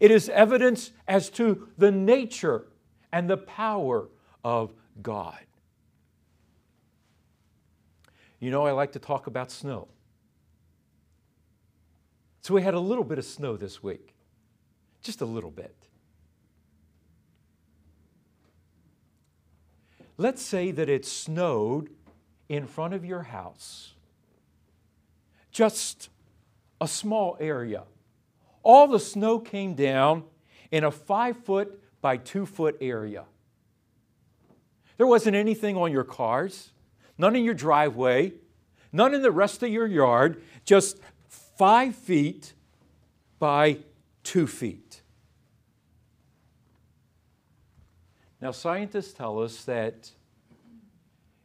It 0.00 0.10
is 0.10 0.28
evidence 0.28 0.92
as 1.06 1.30
to 1.30 1.68
the 1.78 1.90
nature 1.90 2.66
and 3.12 3.28
the 3.28 3.36
power 3.36 4.08
of 4.44 4.72
God. 5.02 5.38
You 8.40 8.50
know, 8.50 8.66
I 8.66 8.72
like 8.72 8.92
to 8.92 8.98
talk 8.98 9.26
about 9.26 9.50
snow. 9.50 9.88
So 12.42 12.52
we 12.52 12.62
had 12.62 12.74
a 12.74 12.80
little 12.80 13.04
bit 13.04 13.18
of 13.18 13.24
snow 13.24 13.56
this 13.56 13.82
week, 13.82 14.14
just 15.02 15.22
a 15.22 15.24
little 15.24 15.50
bit. 15.50 15.74
Let's 20.18 20.42
say 20.42 20.70
that 20.70 20.88
it 20.88 21.06
snowed 21.06 21.88
in 22.48 22.66
front 22.66 22.94
of 22.94 23.04
your 23.04 23.22
house, 23.22 23.94
just 25.50 26.10
a 26.80 26.86
small 26.86 27.36
area. 27.40 27.84
All 28.64 28.88
the 28.88 28.98
snow 28.98 29.38
came 29.38 29.74
down 29.74 30.24
in 30.70 30.82
a 30.82 30.90
five 30.90 31.36
foot 31.36 31.80
by 32.00 32.16
two 32.16 32.46
foot 32.46 32.76
area. 32.80 33.24
There 34.96 35.06
wasn't 35.06 35.36
anything 35.36 35.76
on 35.76 35.92
your 35.92 36.04
cars, 36.04 36.70
none 37.18 37.36
in 37.36 37.44
your 37.44 37.54
driveway, 37.54 38.32
none 38.90 39.14
in 39.14 39.22
the 39.22 39.30
rest 39.30 39.62
of 39.62 39.68
your 39.68 39.86
yard, 39.86 40.42
just 40.64 40.98
five 41.28 41.94
feet 41.94 42.54
by 43.38 43.78
two 44.22 44.46
feet. 44.46 45.02
Now, 48.40 48.50
scientists 48.50 49.12
tell 49.12 49.40
us 49.40 49.64
that 49.64 50.10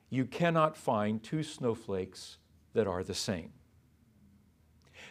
you 0.10 0.26
cannot 0.26 0.76
find 0.76 1.22
two 1.22 1.44
snowflakes 1.44 2.38
that 2.74 2.88
are 2.88 3.04
the 3.04 3.14
same. 3.14 3.52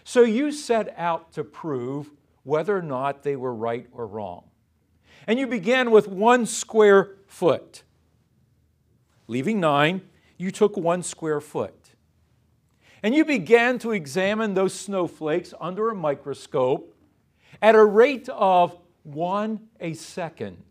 So 0.09 0.23
you 0.23 0.53
set 0.53 0.95
out 0.97 1.33
to 1.33 1.45
prove 1.45 2.13
whether 2.43 2.75
or 2.75 2.81
not 2.81 3.25
they 3.25 3.37
were 3.37 3.55
right 3.55 3.87
or 3.93 4.07
wrong. 4.07 4.45
And 5.27 5.39
you 5.39 5.47
began 5.47 5.91
with 5.91 6.09
one 6.09 6.47
square 6.47 7.17
foot. 7.27 7.83
Leaving 9.27 9.61
nine, 9.61 10.01
you 10.39 10.51
took 10.51 10.79
one 10.79 11.03
square 11.03 11.43
foot. 11.43 11.91
And 13.03 13.15
you 13.15 13.23
began 13.23 13.79
to 13.81 13.93
examine 13.93 14.55
those 14.55 14.73
snowflakes 14.73 15.53
under 15.61 15.91
a 15.91 15.95
microscope 15.95 16.97
at 17.61 17.75
a 17.75 17.85
rate 17.85 18.31
of 18.31 18.79
one 19.03 19.69
a 19.79 19.93
second. 19.93 20.65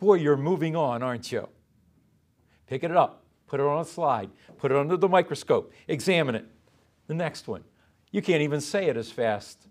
Boy, 0.00 0.14
you're 0.14 0.36
moving 0.36 0.74
on, 0.74 1.04
aren't 1.04 1.30
you? 1.30 1.48
Pick 2.66 2.82
it 2.82 2.90
up, 2.90 3.22
put 3.46 3.60
it 3.60 3.66
on 3.66 3.80
a 3.80 3.84
slide, 3.84 4.30
put 4.56 4.72
it 4.72 4.76
under 4.76 4.96
the 4.96 5.08
microscope, 5.08 5.72
examine 5.86 6.34
it. 6.34 6.46
The 7.06 7.14
next 7.14 7.46
one. 7.46 7.62
You 8.10 8.22
can't 8.22 8.42
even 8.42 8.60
say 8.60 8.86
it 8.86 8.96
as 8.96 9.10
fast 9.10 9.68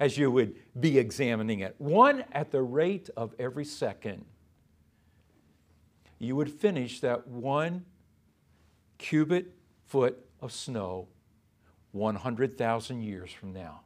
as 0.00 0.16
you 0.18 0.30
would 0.30 0.54
be 0.78 0.98
examining 0.98 1.60
it. 1.60 1.74
One 1.78 2.24
at 2.32 2.50
the 2.50 2.62
rate 2.62 3.10
of 3.16 3.34
every 3.38 3.64
second. 3.64 4.24
You 6.18 6.36
would 6.36 6.50
finish 6.50 7.00
that 7.00 7.26
one 7.28 7.84
cubit 8.98 9.52
foot 9.86 10.18
of 10.40 10.52
snow 10.52 11.08
100,000 11.92 13.02
years 13.02 13.30
from 13.32 13.52
now. 13.52 13.82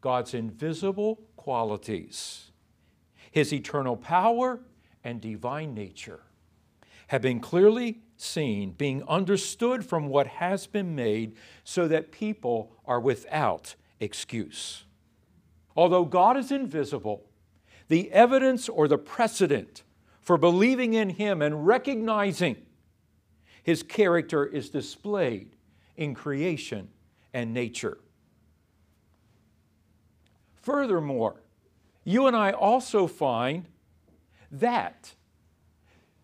God's 0.00 0.32
invisible 0.32 1.20
qualities, 1.36 2.52
His 3.30 3.52
eternal 3.52 3.96
power 3.96 4.60
and 5.04 5.20
divine 5.20 5.74
nature 5.74 6.20
have 7.10 7.22
been 7.22 7.40
clearly 7.40 7.98
seen, 8.16 8.70
being 8.70 9.02
understood 9.08 9.84
from 9.84 10.06
what 10.06 10.28
has 10.28 10.68
been 10.68 10.94
made, 10.94 11.34
so 11.64 11.88
that 11.88 12.12
people 12.12 12.70
are 12.86 13.00
without 13.00 13.74
excuse. 13.98 14.84
Although 15.74 16.04
God 16.04 16.36
is 16.36 16.52
invisible, 16.52 17.24
the 17.88 18.12
evidence 18.12 18.68
or 18.68 18.86
the 18.86 18.96
precedent 18.96 19.82
for 20.20 20.38
believing 20.38 20.94
in 20.94 21.10
Him 21.10 21.42
and 21.42 21.66
recognizing 21.66 22.58
His 23.64 23.82
character 23.82 24.46
is 24.46 24.70
displayed 24.70 25.56
in 25.96 26.14
creation 26.14 26.90
and 27.34 27.52
nature. 27.52 27.98
Furthermore, 30.62 31.42
you 32.04 32.28
and 32.28 32.36
I 32.36 32.52
also 32.52 33.08
find 33.08 33.66
that 34.52 35.16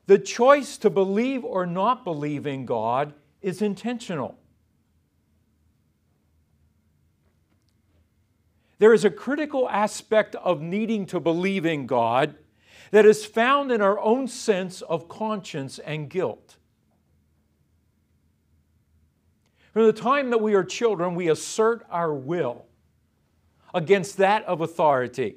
the 0.06 0.18
choice 0.18 0.76
to 0.78 0.90
believe 0.90 1.44
or 1.44 1.66
not 1.66 2.04
believe 2.04 2.46
in 2.46 2.64
God 2.64 3.12
is 3.42 3.60
intentional. 3.60 4.38
There 8.78 8.92
is 8.92 9.04
a 9.04 9.10
critical 9.10 9.68
aspect 9.68 10.34
of 10.36 10.60
needing 10.60 11.06
to 11.06 11.18
believe 11.18 11.64
in 11.64 11.86
God 11.86 12.36
that 12.90 13.06
is 13.06 13.24
found 13.24 13.72
in 13.72 13.80
our 13.80 13.98
own 13.98 14.28
sense 14.28 14.82
of 14.82 15.08
conscience 15.08 15.78
and 15.78 16.08
guilt. 16.08 16.56
From 19.72 19.86
the 19.86 19.92
time 19.92 20.30
that 20.30 20.40
we 20.40 20.54
are 20.54 20.64
children, 20.64 21.14
we 21.14 21.28
assert 21.28 21.84
our 21.90 22.14
will 22.14 22.66
against 23.74 24.18
that 24.18 24.44
of 24.44 24.60
authority. 24.60 25.36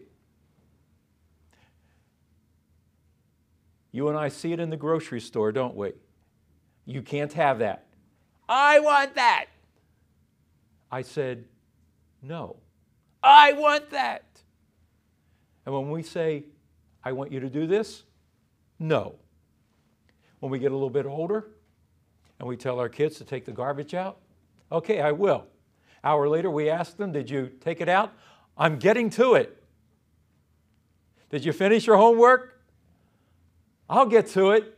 You 3.92 4.10
and 4.10 4.18
I 4.18 4.28
see 4.30 4.54
it 4.54 4.60
in 4.60 4.70
the 4.70 4.78
grocery 4.78 5.20
store, 5.20 5.52
don't 5.52 5.76
we? 5.76 5.94
You 6.86 7.02
can't 7.02 7.34
have 7.34 7.60
that. 7.60 7.88
I 8.48 8.80
want 8.80 9.16
that. 9.16 9.46
I 10.92 11.02
said, 11.02 11.46
no. 12.22 12.58
I 13.22 13.54
want 13.54 13.92
that. 13.92 14.26
And 15.66 15.76
when 15.76 15.92
we 15.92 16.02
say, 16.04 16.46
I 17.04 17.12
want 17.12 17.32
you 17.32 17.40
to 17.40 17.50
do 17.50 17.68
this, 17.68 18.04
no. 18.80 19.16
When 20.40 20.52
we 20.52 20.60
get 20.60 20.72
a 20.72 20.76
little 20.76 20.90
bit 20.90 21.06
older 21.06 21.48
and 22.40 22.48
we 22.48 22.58
tell 22.58 22.80
our 22.80 22.90
kids 22.90 23.18
to 23.18 23.24
take 23.24 23.46
the 23.46 23.52
garbage 23.52 23.94
out, 23.94 24.20
okay, 24.72 25.02
I 25.02 25.12
will. 25.12 25.46
Hour 26.04 26.30
later, 26.30 26.50
we 26.50 26.70
ask 26.70 26.98
them, 26.98 27.12
Did 27.12 27.30
you 27.30 27.52
take 27.60 27.82
it 27.82 27.90
out? 27.90 28.14
I'm 28.58 28.80
getting 28.80 29.10
to 29.12 29.36
it. 29.36 29.62
Did 31.30 31.46
you 31.46 31.54
finish 31.54 31.86
your 31.86 31.98
homework? 31.98 32.59
I'll 33.90 34.06
get 34.06 34.28
to 34.28 34.52
it. 34.52 34.78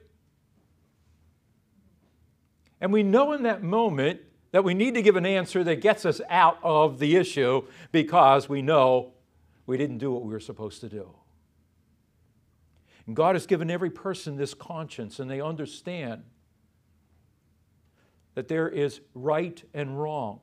And 2.79 2.93
we 2.93 3.03
know 3.03 3.33
in 3.33 3.43
that 3.43 3.61
moment 3.61 4.21
that 4.51 4.63
we 4.63 4.73
need 4.73 4.95
to 4.95 5.01
give 5.01 5.15
an 5.15 5.25
answer 5.25 5.63
that 5.63 5.81
gets 5.81 6.05
us 6.05 6.21
out 6.29 6.57
of 6.63 6.99
the 6.99 7.15
issue 7.15 7.63
because 7.91 8.49
we 8.49 8.61
know 8.61 9.13
we 9.65 9.77
didn't 9.77 9.99
do 9.99 10.11
what 10.11 10.23
we 10.23 10.29
were 10.29 10.39
supposed 10.39 10.81
to 10.81 10.89
do. 10.89 11.09
And 13.05 13.15
God 13.15 13.35
has 13.35 13.45
given 13.45 13.69
every 13.69 13.89
person 13.89 14.37
this 14.37 14.53
conscience, 14.53 15.19
and 15.19 15.29
they 15.29 15.41
understand 15.41 16.23
that 18.35 18.47
there 18.47 18.69
is 18.69 19.01
right 19.13 19.61
and 19.73 20.01
wrong. 20.01 20.39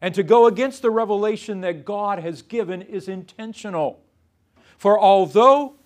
And 0.00 0.14
to 0.14 0.22
go 0.22 0.46
against 0.46 0.82
the 0.82 0.90
revelation 0.90 1.60
that 1.62 1.84
God 1.84 2.20
has 2.20 2.42
given 2.42 2.82
is 2.82 3.08
intentional. 3.08 4.00
For 4.76 4.98
although 4.98 5.77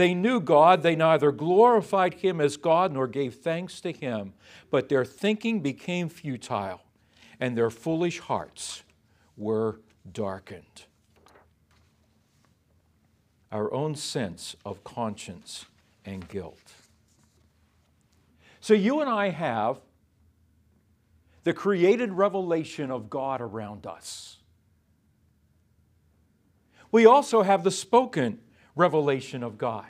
they 0.00 0.14
knew 0.14 0.40
God, 0.40 0.82
they 0.82 0.96
neither 0.96 1.30
glorified 1.30 2.14
Him 2.14 2.40
as 2.40 2.56
God 2.56 2.92
nor 2.92 3.06
gave 3.06 3.34
thanks 3.34 3.80
to 3.82 3.92
Him, 3.92 4.32
but 4.70 4.88
their 4.88 5.04
thinking 5.04 5.60
became 5.60 6.08
futile, 6.08 6.82
and 7.38 7.56
their 7.56 7.70
foolish 7.70 8.18
hearts 8.20 8.82
were 9.36 9.80
darkened. 10.10 10.84
Our 13.52 13.72
own 13.74 13.94
sense 13.94 14.56
of 14.64 14.84
conscience 14.84 15.66
and 16.04 16.26
guilt. 16.28 16.72
So, 18.60 18.74
you 18.74 19.00
and 19.00 19.10
I 19.10 19.30
have 19.30 19.80
the 21.44 21.52
created 21.52 22.12
revelation 22.12 22.90
of 22.90 23.10
God 23.10 23.40
around 23.40 23.86
us. 23.86 24.38
We 26.92 27.06
also 27.06 27.42
have 27.42 27.64
the 27.64 27.70
spoken 27.70 28.40
revelation 28.80 29.42
of 29.42 29.58
God. 29.58 29.86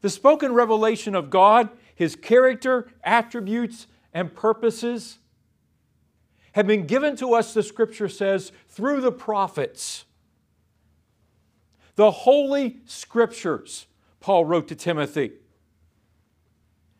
The 0.00 0.10
spoken 0.10 0.54
revelation 0.54 1.14
of 1.14 1.30
God, 1.30 1.68
His 1.94 2.16
character, 2.16 2.88
attributes, 3.04 3.86
and 4.12 4.34
purposes, 4.34 5.18
have 6.52 6.66
been 6.66 6.86
given 6.86 7.14
to 7.16 7.34
us, 7.34 7.54
the 7.54 7.62
scripture 7.62 8.08
says, 8.08 8.50
through 8.68 9.02
the 9.02 9.12
prophets. 9.12 10.04
The 11.94 12.10
holy 12.10 12.78
scriptures, 12.86 13.86
Paul 14.18 14.46
wrote 14.46 14.66
to 14.68 14.74
Timothy. 14.74 15.32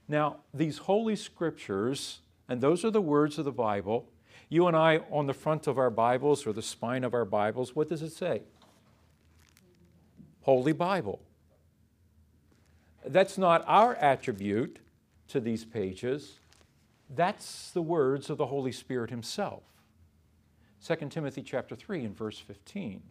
Now, 0.06 0.36
these 0.52 0.78
holy 0.78 1.16
scriptures, 1.16 2.20
and 2.48 2.60
those 2.60 2.84
are 2.84 2.90
the 2.90 3.00
words 3.00 3.38
of 3.38 3.44
the 3.44 3.52
Bible, 3.52 4.08
you 4.48 4.66
and 4.66 4.76
I 4.76 4.98
on 5.10 5.26
the 5.26 5.34
front 5.34 5.66
of 5.66 5.78
our 5.78 5.90
Bibles 5.90 6.46
or 6.46 6.52
the 6.52 6.62
spine 6.62 7.04
of 7.04 7.14
our 7.14 7.24
Bibles, 7.24 7.74
what 7.74 7.88
does 7.88 8.02
it 8.02 8.12
say? 8.12 8.42
Holy 10.42 10.72
Bible. 10.72 11.20
That's 13.04 13.38
not 13.38 13.64
our 13.66 13.94
attribute 13.96 14.78
to 15.28 15.40
these 15.40 15.64
pages. 15.64 16.40
That's 17.08 17.70
the 17.70 17.82
words 17.82 18.30
of 18.30 18.38
the 18.38 18.46
Holy 18.46 18.72
Spirit 18.72 19.10
himself. 19.10 19.62
2 20.86 20.96
Timothy 21.08 21.42
chapter 21.42 21.74
3 21.74 22.04
and 22.04 22.16
verse 22.16 22.38
15. 22.38 23.02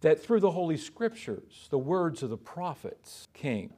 That 0.00 0.22
through 0.22 0.40
the 0.40 0.52
Holy 0.52 0.76
Scriptures, 0.76 1.66
the 1.70 1.78
words 1.78 2.22
of 2.22 2.30
the 2.30 2.38
prophets 2.38 3.28
came. 3.34 3.72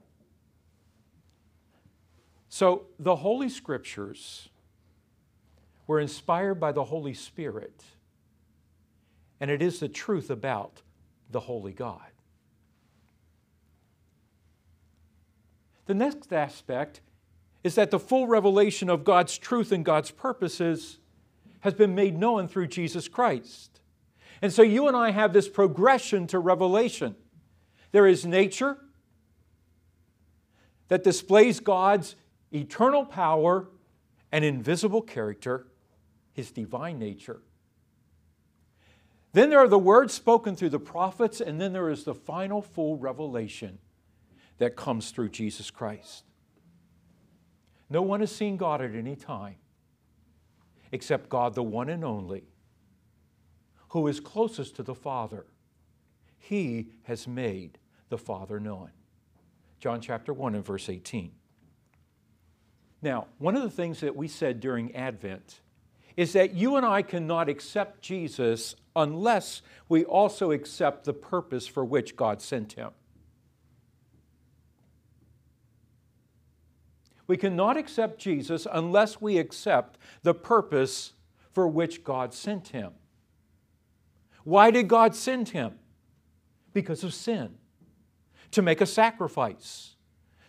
So 2.49 2.87
the 2.99 3.17
Holy 3.17 3.49
Scriptures 3.49 4.49
were 5.87 5.99
inspired 5.99 6.61
by 6.61 6.73
the 6.73 6.85
Holy 6.85 7.15
Spirit 7.15 7.83
and 9.43 9.51
it 9.51 9.61
is 9.61 9.81
the 9.81 9.89
truth 9.89 10.31
about 10.31 10.83
the 11.33 11.41
Holy 11.41 11.73
God. 11.73 12.13
The 15.87 15.95
next 15.95 16.33
aspect 16.33 17.01
is 17.65 17.75
that 17.75 17.91
the 17.91 17.99
full 17.99 18.29
revelation 18.29 18.89
of 18.89 19.03
God's 19.03 19.37
truth 19.37 19.73
and 19.73 19.85
God's 19.85 20.13
purposes 20.13 21.01
has 21.59 21.75
been 21.75 21.93
made 21.93 22.17
known 22.17 22.47
through 22.47 22.69
Jesus 22.69 23.09
Christ. 23.09 23.81
And 24.41 24.53
so 24.53 24.63
you 24.63 24.87
and 24.87 24.97
I 24.97 25.11
have 25.11 25.33
this 25.33 25.49
progression 25.49 26.29
to 26.29 26.39
revelation. 26.39 27.17
There 27.91 28.07
is 28.07 28.25
nature 28.25 28.79
that 30.87 31.03
displays 31.03 31.59
God's 31.59 32.15
eternal 32.53 33.05
power 33.05 33.69
and 34.31 34.45
invisible 34.45 35.03
character, 35.03 35.67
His 36.33 36.53
divine 36.53 37.01
nature. 37.01 37.43
Then 39.33 39.51
there 39.51 39.61
are 39.61 39.69
the 39.69 39.79
words 39.79 40.13
spoken 40.13 40.57
through 40.57 40.71
the 40.71 40.79
prophets, 40.79 41.41
and 41.41 41.61
then 41.61 41.73
there 41.73 41.89
is 41.89 42.05
the 42.05 42.15
final 42.15 42.61
full 42.61 42.97
revelation 42.99 43.79
that 44.59 44.77
comes 44.77 45.11
through 45.11 45.31
Jesus 45.31 45.71
Christ. 45.71 46.25
No 47.89 48.03
one 48.03 48.21
has 48.21 48.35
seen 48.35 48.57
God 48.57 48.81
at 48.81 48.95
any 48.95 49.17
time 49.17 49.57
except 50.93 51.31
God, 51.31 51.55
the 51.55 51.63
one 51.63 51.89
and 51.89 52.05
only, 52.05 52.45
who 53.89 54.07
is 54.07 54.21
closest 54.21 54.77
to 54.77 54.83
the 54.83 54.95
Father. 54.95 55.47
He 56.39 56.91
has 57.05 57.27
made 57.27 57.79
the 58.11 58.19
Father 58.19 58.61
known. 58.61 58.91
John 59.81 60.01
chapter 60.01 60.33
1 60.33 60.55
and 60.55 60.65
verse 60.65 60.89
18. 60.89 61.33
Now, 63.01 63.27
one 63.39 63.57
of 63.57 63.63
the 63.63 63.71
things 63.71 64.01
that 64.01 64.15
we 64.15 64.29
said 64.29 64.61
during 64.61 64.95
Advent 64.95 65.61
is 66.17 66.33
that 66.35 66.55
you 66.55 66.77
and 66.77 66.85
I 66.85 67.03
cannot 67.03 67.49
accept 67.49 68.03
Jesus 68.03 68.75
unless 68.95 69.63
we 69.89 70.05
also 70.05 70.51
accept 70.51 71.05
the 71.05 71.13
purpose 71.13 71.67
for 71.67 71.85
which 71.85 72.17
God 72.17 72.41
sent 72.41 72.75
him. 72.75 72.91
We 77.27 77.37
cannot 77.37 77.77
accept 77.77 78.19
Jesus 78.19 78.67
unless 78.71 79.21
we 79.21 79.39
accept 79.39 79.97
the 80.23 80.35
purpose 80.35 81.13
for 81.51 81.67
which 81.67 82.05
God 82.05 82.35
sent 82.35 82.69
him. 82.69 82.93
Why 84.45 84.71
did 84.71 84.89
God 84.89 85.15
send 85.15 85.51
him? 85.51 85.79
Because 86.73 87.05
of 87.05 87.15
sin, 87.15 87.55
to 88.51 88.63
make 88.63 88.81
a 88.81 88.87
sacrifice, 88.87 89.95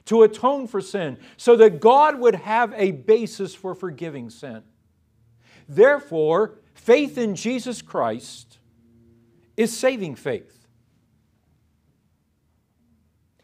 to 0.06 0.23
atone 0.23 0.67
for 0.67 0.82
sin, 0.82 1.17
so 1.38 1.56
that 1.58 1.80
God 1.80 2.19
would 2.19 2.36
have 2.36 2.73
a 2.76 2.91
basis 2.91 3.54
for 3.54 3.76
forgiving 3.76 4.30
sin. 4.30 4.63
Therefore, 5.75 6.59
faith 6.73 7.17
in 7.17 7.36
Jesus 7.36 7.81
Christ 7.81 8.59
is 9.57 9.75
saving 9.75 10.15
faith. 10.15 10.67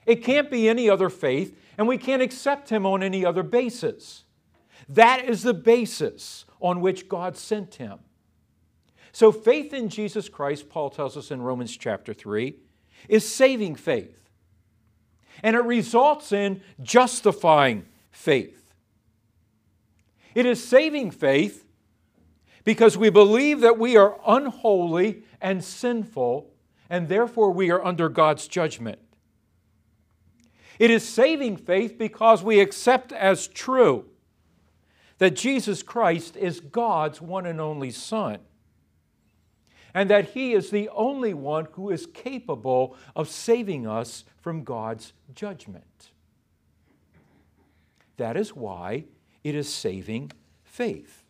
It 0.05 0.23
can't 0.23 0.49
be 0.49 0.69
any 0.69 0.89
other 0.89 1.09
faith, 1.09 1.57
and 1.77 1.87
we 1.87 1.97
can't 1.97 2.21
accept 2.21 2.69
him 2.69 2.85
on 2.85 3.03
any 3.03 3.25
other 3.25 3.43
basis. 3.43 4.23
That 4.87 5.25
is 5.25 5.43
the 5.43 5.53
basis 5.53 6.45
on 6.59 6.81
which 6.81 7.07
God 7.07 7.37
sent 7.37 7.75
him. 7.75 7.99
So, 9.11 9.31
faith 9.31 9.73
in 9.73 9.89
Jesus 9.89 10.29
Christ, 10.29 10.69
Paul 10.69 10.89
tells 10.89 11.17
us 11.17 11.31
in 11.31 11.41
Romans 11.41 11.75
chapter 11.75 12.13
3, 12.13 12.55
is 13.07 13.27
saving 13.27 13.75
faith. 13.75 14.29
And 15.41 15.55
it 15.55 15.63
results 15.63 16.31
in 16.31 16.61
justifying 16.81 17.85
faith. 18.11 18.73
It 20.35 20.45
is 20.45 20.63
saving 20.63 21.11
faith 21.11 21.65
because 22.63 22.97
we 22.97 23.09
believe 23.09 23.61
that 23.61 23.79
we 23.79 23.97
are 23.97 24.19
unholy 24.25 25.23
and 25.41 25.63
sinful, 25.63 26.51
and 26.89 27.07
therefore 27.07 27.51
we 27.51 27.71
are 27.71 27.83
under 27.83 28.09
God's 28.09 28.47
judgment. 28.47 28.99
It 30.77 30.89
is 30.91 31.07
saving 31.07 31.57
faith 31.57 31.97
because 31.97 32.41
we 32.41 32.59
accept 32.59 33.11
as 33.11 33.47
true 33.47 34.05
that 35.17 35.35
Jesus 35.35 35.83
Christ 35.83 36.37
is 36.37 36.61
God's 36.61 37.21
one 37.21 37.45
and 37.45 37.59
only 37.59 37.91
Son, 37.91 38.39
and 39.93 40.09
that 40.09 40.29
He 40.29 40.53
is 40.53 40.69
the 40.69 40.89
only 40.89 41.33
one 41.33 41.67
who 41.73 41.89
is 41.89 42.05
capable 42.05 42.95
of 43.15 43.29
saving 43.29 43.85
us 43.85 44.23
from 44.39 44.63
God's 44.63 45.13
judgment. 45.35 46.11
That 48.17 48.37
is 48.37 48.55
why 48.55 49.05
it 49.43 49.55
is 49.55 49.71
saving 49.71 50.31
faith. 50.63 51.23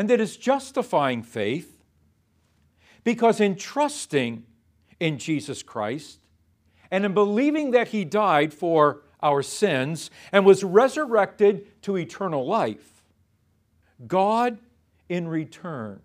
And 0.00 0.08
that 0.08 0.18
is 0.18 0.38
justifying 0.38 1.22
faith 1.22 1.84
because 3.04 3.38
in 3.38 3.54
trusting 3.54 4.44
in 4.98 5.18
Jesus 5.18 5.62
Christ 5.62 6.20
and 6.90 7.04
in 7.04 7.12
believing 7.12 7.72
that 7.72 7.88
He 7.88 8.06
died 8.06 8.54
for 8.54 9.02
our 9.22 9.42
sins 9.42 10.10
and 10.32 10.46
was 10.46 10.64
resurrected 10.64 11.82
to 11.82 11.98
eternal 11.98 12.46
life, 12.46 13.04
God 14.06 14.56
in 15.10 15.28
return 15.28 16.00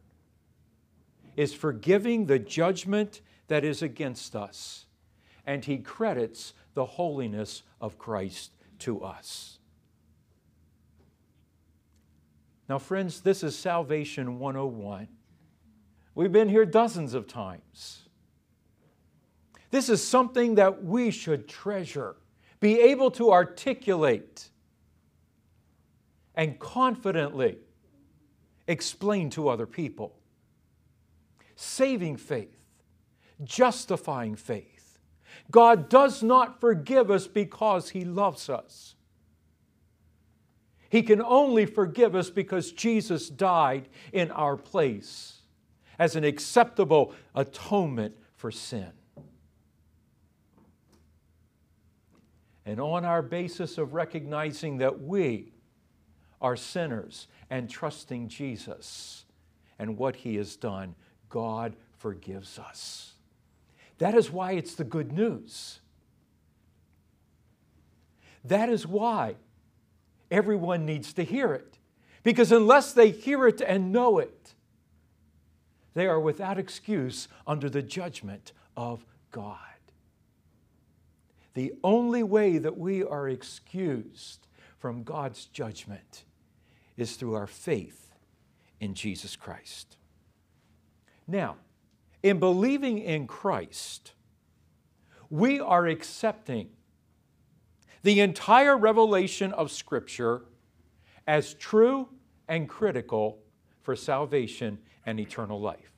is 1.37 1.53
forgiving 1.53 2.25
the 2.25 2.37
judgment 2.37 3.21
that 3.47 3.63
is 3.63 3.81
against 3.81 4.35
us, 4.35 4.87
and 5.45 5.63
He 5.63 5.77
credits 5.77 6.53
the 6.73 6.85
holiness 6.85 7.63
of 7.79 7.97
Christ 7.97 8.55
to 8.79 9.01
us. 9.05 9.59
Now, 12.67 12.79
friends, 12.79 13.21
this 13.21 13.43
is 13.43 13.57
Salvation 13.57 14.39
101. 14.39 15.07
We've 16.15 16.31
been 16.31 16.49
here 16.49 16.65
dozens 16.65 17.13
of 17.13 17.27
times. 17.27 18.09
This 19.69 19.89
is 19.89 20.05
something 20.05 20.55
that 20.55 20.83
we 20.83 21.11
should 21.11 21.47
treasure 21.47 22.15
be 22.59 22.79
able 22.79 23.11
to 23.11 23.31
articulate 23.31 24.49
and 26.33 26.57
confidently 26.57 27.59
explain 28.67 29.29
to 29.31 29.49
other 29.49 29.67
people. 29.67 30.17
Saving 31.55 32.17
faith, 32.17 32.65
justifying 33.43 34.35
faith. 34.35 34.97
God 35.51 35.89
does 35.89 36.23
not 36.23 36.59
forgive 36.59 37.11
us 37.11 37.27
because 37.27 37.89
He 37.89 38.03
loves 38.03 38.49
us. 38.49 38.94
He 40.95 41.01
can 41.01 41.21
only 41.21 41.65
forgive 41.65 42.15
us 42.15 42.29
because 42.29 42.71
Jesus 42.71 43.27
died 43.27 43.89
in 44.13 44.31
our 44.31 44.55
place 44.55 45.41
as 45.99 46.15
an 46.15 46.23
acceptable 46.23 47.13
atonement 47.35 48.15
for 48.37 48.49
sin. 48.49 48.93
And 52.65 52.79
on 52.79 53.03
our 53.03 53.21
basis 53.21 53.77
of 53.77 53.93
recognizing 53.93 54.77
that 54.77 55.01
we 55.01 55.51
are 56.39 56.55
sinners 56.55 57.27
and 57.49 57.69
trusting 57.69 58.29
Jesus 58.29 59.25
and 59.77 59.97
what 59.97 60.15
He 60.15 60.37
has 60.37 60.55
done, 60.55 60.95
God 61.27 61.75
forgives 61.97 62.57
us. 62.57 63.15
That 63.97 64.15
is 64.15 64.31
why 64.31 64.53
it's 64.53 64.75
the 64.75 64.85
good 64.85 65.11
news. 65.11 65.81
That 68.45 68.69
is 68.69 68.87
why 68.87 69.35
everyone 70.31 70.85
needs 70.85 71.13
to 71.13 71.23
hear 71.23 71.53
it. 71.53 71.77
Because 72.23 72.51
unless 72.51 72.93
they 72.93 73.11
hear 73.11 73.47
it 73.47 73.61
and 73.61 73.91
know 73.91 74.19
it, 74.19 74.53
they 75.93 76.07
are 76.07 76.19
without 76.19 76.57
excuse 76.57 77.27
under 77.47 77.69
the 77.69 77.81
judgment 77.81 78.51
of 78.75 79.05
God. 79.31 79.59
The 81.53 81.73
only 81.83 82.21
way 82.21 82.57
that 82.57 82.77
we 82.77 83.03
are 83.03 83.29
excused 83.29 84.47
from 84.77 85.03
God's 85.03 85.45
judgment 85.45 86.25
is 86.97 87.15
through 87.15 87.35
our 87.35 87.47
faith 87.47 88.13
in 88.79 88.93
Jesus 88.93 89.35
Christ. 89.35 89.97
Now, 91.27 91.55
in 92.21 92.39
believing 92.39 92.99
in 92.99 93.25
Christ, 93.25 94.13
we 95.29 95.59
are 95.59 95.87
accepting 95.87 96.69
the 98.05 98.19
entire 98.19 98.77
revelation 98.77 99.51
of 99.53 99.71
Scripture 99.71 100.43
as 101.25 101.55
true 101.55 102.07
and 102.47 102.69
critical 102.69 103.39
for 103.81 103.95
salvation 103.95 104.77
and 105.07 105.19
eternal 105.19 105.59
life. 105.59 105.91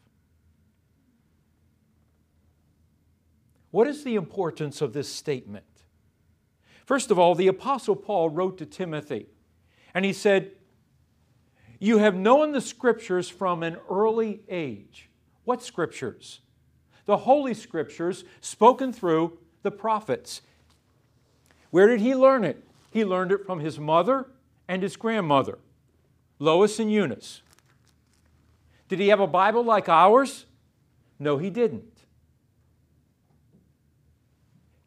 What 3.71 3.87
is 3.87 4.05
the 4.05 4.15
importance 4.15 4.81
of 4.81 4.93
this 4.93 5.09
statement? 5.09 5.65
First 6.85 7.11
of 7.11 7.19
all, 7.19 7.35
the 7.35 7.49
Apostle 7.49 7.97
Paul 7.97 8.29
wrote 8.29 8.57
to 8.59 8.65
Timothy, 8.65 9.25
and 9.93 10.05
he 10.05 10.13
said, 10.13 10.51
You 11.77 11.97
have 11.97 12.15
known 12.15 12.53
the 12.53 12.61
Scriptures 12.61 13.27
from 13.27 13.63
an 13.63 13.75
early 13.89 14.43
age. 14.47 15.09
What 15.43 15.61
Scriptures? 15.61 16.39
The 17.03 17.17
Holy 17.17 17.53
Scriptures 17.53 18.23
spoken 18.39 18.93
through 18.93 19.39
the 19.61 19.71
prophets. 19.71 20.41
Where 21.71 21.87
did 21.87 22.01
he 22.01 22.15
learn 22.15 22.43
it? 22.43 22.63
He 22.91 23.03
learned 23.05 23.31
it 23.31 23.45
from 23.45 23.59
his 23.59 23.79
mother 23.79 24.27
and 24.67 24.81
his 24.81 24.95
grandmother, 24.95 25.59
Lois 26.39 26.79
and 26.79 26.91
Eunice. 26.91 27.41
Did 28.87 28.99
he 28.99 29.09
have 29.09 29.19
a 29.19 29.27
Bible 29.27 29.63
like 29.63 29.89
ours? 29.89 30.45
No, 31.19 31.37
he 31.37 31.49
didn't. 31.49 31.97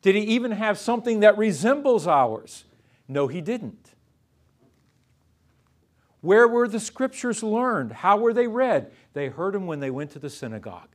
Did 0.02 0.14
he 0.14 0.22
even 0.22 0.52
have 0.52 0.78
something 0.78 1.20
that 1.20 1.36
resembles 1.36 2.06
ours? 2.06 2.64
No, 3.06 3.26
he 3.26 3.40
didn't. 3.40 3.94
Where 6.22 6.46
were 6.46 6.68
the 6.68 6.80
scriptures 6.80 7.42
learned? 7.42 7.92
How 7.92 8.16
were 8.16 8.32
they 8.32 8.46
read? 8.46 8.92
They 9.12 9.28
heard 9.28 9.54
them 9.54 9.66
when 9.66 9.80
they 9.80 9.90
went 9.90 10.10
to 10.12 10.18
the 10.18 10.30
synagogue. 10.30 10.88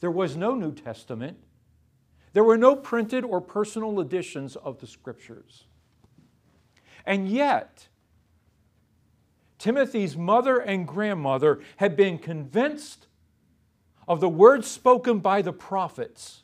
There 0.00 0.10
was 0.10 0.36
no 0.36 0.54
New 0.54 0.72
Testament. 0.72 1.38
There 2.36 2.44
were 2.44 2.58
no 2.58 2.76
printed 2.76 3.24
or 3.24 3.40
personal 3.40 3.98
editions 3.98 4.56
of 4.56 4.78
the 4.78 4.86
scriptures. 4.86 5.64
And 7.06 7.30
yet, 7.30 7.88
Timothy's 9.58 10.18
mother 10.18 10.58
and 10.58 10.86
grandmother 10.86 11.60
had 11.76 11.96
been 11.96 12.18
convinced 12.18 13.06
of 14.06 14.20
the 14.20 14.28
words 14.28 14.68
spoken 14.68 15.20
by 15.20 15.40
the 15.40 15.54
prophets 15.54 16.42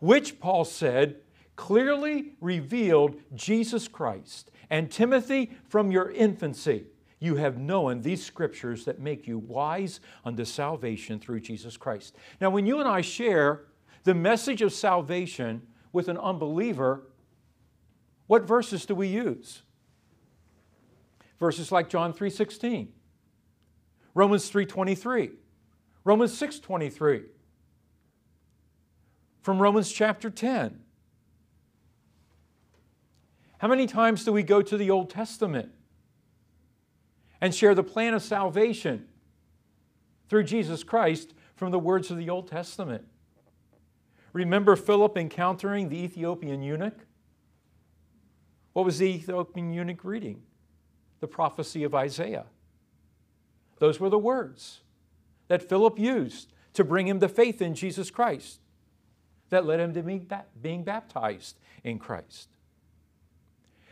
which 0.00 0.40
Paul 0.40 0.64
said 0.64 1.20
clearly 1.54 2.32
revealed 2.40 3.14
Jesus 3.32 3.86
Christ. 3.86 4.50
And 4.70 4.90
Timothy, 4.90 5.52
from 5.68 5.92
your 5.92 6.10
infancy, 6.10 6.86
you 7.22 7.36
have 7.36 7.56
known 7.56 8.02
these 8.02 8.24
scriptures 8.24 8.84
that 8.84 8.98
make 8.98 9.28
you 9.28 9.38
wise 9.38 10.00
unto 10.24 10.44
salvation 10.44 11.20
through 11.20 11.38
Jesus 11.38 11.76
Christ. 11.76 12.16
Now, 12.40 12.50
when 12.50 12.66
you 12.66 12.80
and 12.80 12.88
I 12.88 13.00
share 13.00 13.66
the 14.02 14.12
message 14.12 14.60
of 14.60 14.72
salvation 14.72 15.62
with 15.92 16.08
an 16.08 16.18
unbeliever, 16.18 17.06
what 18.26 18.42
verses 18.42 18.84
do 18.86 18.96
we 18.96 19.06
use? 19.06 19.62
Verses 21.38 21.70
like 21.70 21.88
John 21.88 22.12
3:16, 22.12 22.92
Romans 24.14 24.50
3:23, 24.50 25.30
Romans 26.02 26.36
6:23, 26.36 27.26
from 29.42 29.62
Romans 29.62 29.92
chapter 29.92 30.28
10. 30.28 30.82
How 33.58 33.68
many 33.68 33.86
times 33.86 34.24
do 34.24 34.32
we 34.32 34.42
go 34.42 34.60
to 34.60 34.76
the 34.76 34.90
Old 34.90 35.08
Testament 35.08 35.72
and 37.42 37.52
share 37.52 37.74
the 37.74 37.82
plan 37.82 38.14
of 38.14 38.22
salvation 38.22 39.04
through 40.28 40.44
Jesus 40.44 40.84
Christ 40.84 41.34
from 41.56 41.72
the 41.72 41.78
words 41.78 42.10
of 42.10 42.16
the 42.16 42.30
Old 42.30 42.48
Testament? 42.48 43.04
Remember 44.32 44.76
Philip 44.76 45.18
encountering 45.18 45.88
the 45.88 45.98
Ethiopian 45.98 46.62
eunuch? 46.62 47.04
What 48.72 48.86
was 48.86 48.98
the 48.98 49.06
Ethiopian 49.06 49.72
eunuch 49.72 50.04
reading? 50.04 50.40
The 51.20 51.26
prophecy 51.26 51.82
of 51.82 51.94
Isaiah. 51.94 52.46
Those 53.78 53.98
were 53.98 54.08
the 54.08 54.18
words 54.18 54.80
that 55.48 55.68
Philip 55.68 55.98
used 55.98 56.52
to 56.74 56.84
bring 56.84 57.08
him 57.08 57.18
to 57.20 57.28
faith 57.28 57.60
in 57.60 57.74
Jesus 57.74 58.10
Christ, 58.10 58.60
that 59.50 59.66
led 59.66 59.80
him 59.80 59.92
to 59.94 60.46
being 60.62 60.84
baptized 60.84 61.58
in 61.82 61.98
Christ. 61.98 62.48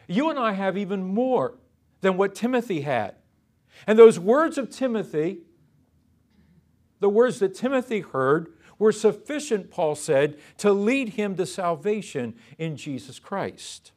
You 0.07 0.31
and 0.31 0.39
I 0.39 0.53
have 0.53 0.79
even 0.79 1.03
more 1.03 1.59
than 2.01 2.17
what 2.17 2.35
Timothy 2.35 2.83
had. 2.83 3.17
And 3.87 3.99
those 3.99 4.19
words 4.19 4.59
of 4.59 4.71
Timothy, 4.71 5.39
the 7.01 7.09
words 7.09 7.39
that 7.39 7.55
Timothy 7.55 8.01
heard, 8.01 8.53
were 8.79 8.93
sufficient, 8.93 9.71
Paul 9.71 9.95
said, 9.95 10.39
to 10.59 10.73
lead 10.73 11.11
him 11.11 11.37
to 11.37 11.47
salvation 11.47 12.35
in 12.59 12.77
Jesus 12.77 13.19
Christ. 13.19 13.93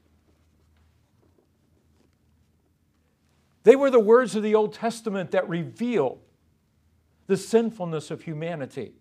They 3.64 3.78
were 3.78 3.90
the 3.90 4.00
words 4.00 4.36
of 4.36 4.44
the 4.44 4.56
Old 4.56 4.74
Testament 4.74 5.32
that 5.32 5.48
revealed 5.48 6.20
the 7.28 7.38
sinfulness 7.38 8.12
of 8.12 8.24
humanity. 8.24 8.92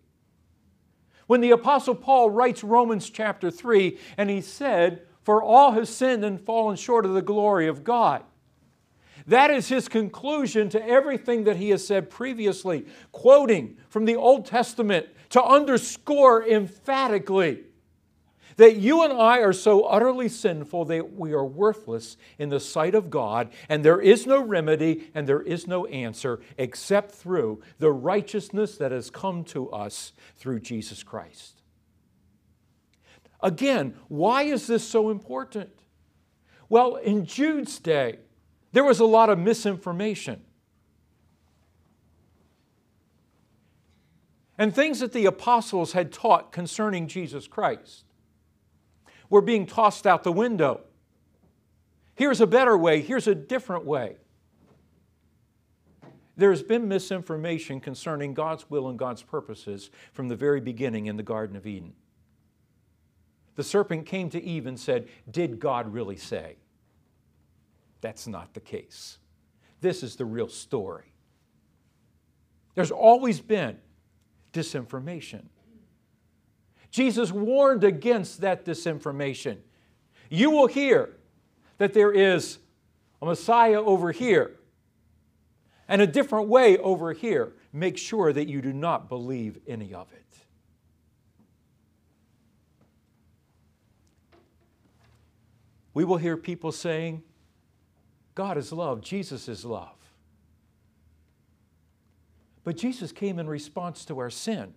When 1.27 1.41
the 1.41 1.51
Apostle 1.51 1.95
Paul 1.95 2.29
writes 2.29 2.63
Romans 2.63 3.09
chapter 3.09 3.51
3, 3.51 3.97
and 4.17 4.29
he 4.29 4.41
said, 4.41 5.01
For 5.21 5.43
all 5.43 5.73
have 5.73 5.87
sinned 5.87 6.23
and 6.23 6.39
fallen 6.39 6.77
short 6.77 7.05
of 7.05 7.13
the 7.13 7.21
glory 7.21 7.67
of 7.67 7.83
God. 7.83 8.23
That 9.27 9.51
is 9.51 9.69
his 9.69 9.87
conclusion 9.87 10.69
to 10.69 10.85
everything 10.85 11.45
that 11.45 11.57
he 11.57 11.69
has 11.69 11.85
said 11.85 12.09
previously, 12.09 12.85
quoting 13.11 13.77
from 13.89 14.05
the 14.05 14.15
Old 14.15 14.45
Testament 14.45 15.07
to 15.29 15.43
underscore 15.43 16.47
emphatically 16.47 17.63
that 18.57 18.77
you 18.77 19.03
and 19.03 19.13
I 19.13 19.39
are 19.39 19.53
so 19.53 19.83
utterly 19.83 20.29
sinful 20.29 20.85
that 20.85 21.13
we 21.13 21.33
are 21.33 21.45
worthless 21.45 22.17
in 22.37 22.49
the 22.49 22.59
sight 22.59 22.95
of 22.95 23.09
God, 23.09 23.51
and 23.69 23.83
there 23.83 24.01
is 24.01 24.27
no 24.27 24.41
remedy 24.41 25.09
and 25.13 25.27
there 25.27 25.41
is 25.41 25.67
no 25.67 25.85
answer 25.87 26.39
except 26.57 27.11
through 27.11 27.61
the 27.79 27.91
righteousness 27.91 28.77
that 28.77 28.91
has 28.91 29.09
come 29.09 29.43
to 29.45 29.69
us 29.71 30.13
through 30.37 30.59
Jesus 30.59 31.03
Christ. 31.03 31.61
Again, 33.41 33.95
why 34.07 34.43
is 34.43 34.67
this 34.67 34.87
so 34.87 35.09
important? 35.09 35.69
Well, 36.69 36.95
in 36.95 37.25
Jude's 37.25 37.79
day, 37.79 38.19
there 38.73 38.83
was 38.83 38.99
a 38.99 39.05
lot 39.05 39.29
of 39.29 39.39
misinformation. 39.39 40.41
And 44.57 44.73
things 44.73 44.99
that 44.99 45.13
the 45.13 45.25
apostles 45.25 45.93
had 45.93 46.11
taught 46.11 46.51
concerning 46.51 47.07
Jesus 47.07 47.47
Christ 47.47 48.05
were 49.29 49.41
being 49.41 49.65
tossed 49.65 50.05
out 50.05 50.23
the 50.23 50.31
window. 50.31 50.81
Here's 52.15 52.41
a 52.41 52.47
better 52.47 52.77
way, 52.77 53.01
here's 53.01 53.27
a 53.27 53.35
different 53.35 53.85
way. 53.85 54.17
There's 56.35 56.63
been 56.63 56.87
misinformation 56.87 57.79
concerning 57.79 58.33
God's 58.33 58.69
will 58.69 58.89
and 58.89 58.97
God's 58.97 59.21
purposes 59.21 59.91
from 60.11 60.29
the 60.29 60.35
very 60.35 60.59
beginning 60.59 61.05
in 61.05 61.15
the 61.15 61.23
Garden 61.23 61.55
of 61.55 61.67
Eden. 61.67 61.93
The 63.55 63.63
serpent 63.63 64.07
came 64.07 64.31
to 64.31 64.41
Eve 64.41 64.65
and 64.65 64.79
said, 64.79 65.07
Did 65.29 65.59
God 65.59 65.93
really 65.93 66.17
say? 66.17 66.57
That's 68.03 68.27
not 68.27 68.53
the 68.53 68.59
case. 68.59 69.17
This 69.79 70.03
is 70.03 70.17
the 70.17 70.25
real 70.25 70.49
story. 70.49 71.13
There's 72.75 72.91
always 72.91 73.39
been 73.39 73.77
disinformation. 74.51 75.43
Jesus 76.91 77.31
warned 77.31 77.85
against 77.85 78.41
that 78.41 78.65
disinformation. 78.65 79.59
You 80.29 80.51
will 80.51 80.67
hear 80.67 81.15
that 81.77 81.93
there 81.93 82.11
is 82.11 82.59
a 83.21 83.25
Messiah 83.25 83.81
over 83.81 84.11
here 84.11 84.51
and 85.87 86.01
a 86.01 86.07
different 86.07 86.49
way 86.49 86.77
over 86.79 87.13
here. 87.13 87.53
Make 87.71 87.97
sure 87.97 88.33
that 88.33 88.49
you 88.49 88.61
do 88.61 88.73
not 88.73 89.07
believe 89.07 89.59
any 89.65 89.93
of 89.93 90.11
it. 90.11 90.25
We 95.93 96.03
will 96.03 96.17
hear 96.17 96.35
people 96.35 96.73
saying, 96.73 97.23
God 98.35 98.57
is 98.57 98.71
love, 98.71 99.01
Jesus 99.01 99.47
is 99.47 99.63
love. 99.63 99.95
But 102.63 102.77
Jesus 102.77 103.11
came 103.11 103.39
in 103.39 103.47
response 103.47 104.05
to 104.05 104.19
our 104.19 104.29
sin. 104.29 104.73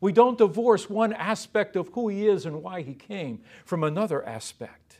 We 0.00 0.12
don't 0.12 0.38
divorce 0.38 0.88
one 0.88 1.12
aspect 1.12 1.76
of 1.76 1.88
who 1.92 2.08
He 2.08 2.26
is 2.26 2.46
and 2.46 2.62
why 2.62 2.82
He 2.82 2.94
came 2.94 3.40
from 3.64 3.84
another 3.84 4.26
aspect. 4.26 4.98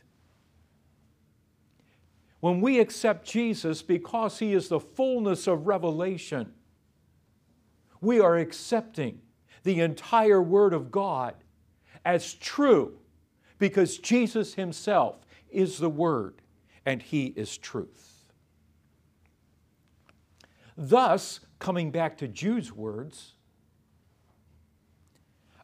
When 2.39 2.61
we 2.61 2.79
accept 2.79 3.27
Jesus 3.27 3.81
because 3.81 4.39
He 4.39 4.53
is 4.53 4.69
the 4.69 4.79
fullness 4.79 5.47
of 5.47 5.67
revelation, 5.67 6.53
we 7.99 8.19
are 8.19 8.37
accepting 8.37 9.21
the 9.63 9.79
entire 9.81 10.41
Word 10.41 10.73
of 10.73 10.91
God 10.91 11.35
as 12.05 12.33
true 12.33 12.97
because 13.59 13.97
Jesus 13.97 14.55
Himself 14.55 15.17
is 15.51 15.77
the 15.77 15.89
Word 15.89 16.41
and 16.85 17.01
He 17.01 17.27
is 17.27 17.57
truth. 17.57 18.31
Thus, 20.77 21.41
coming 21.59 21.91
back 21.91 22.17
to 22.17 22.27
Jude's 22.27 22.71
words, 22.71 23.33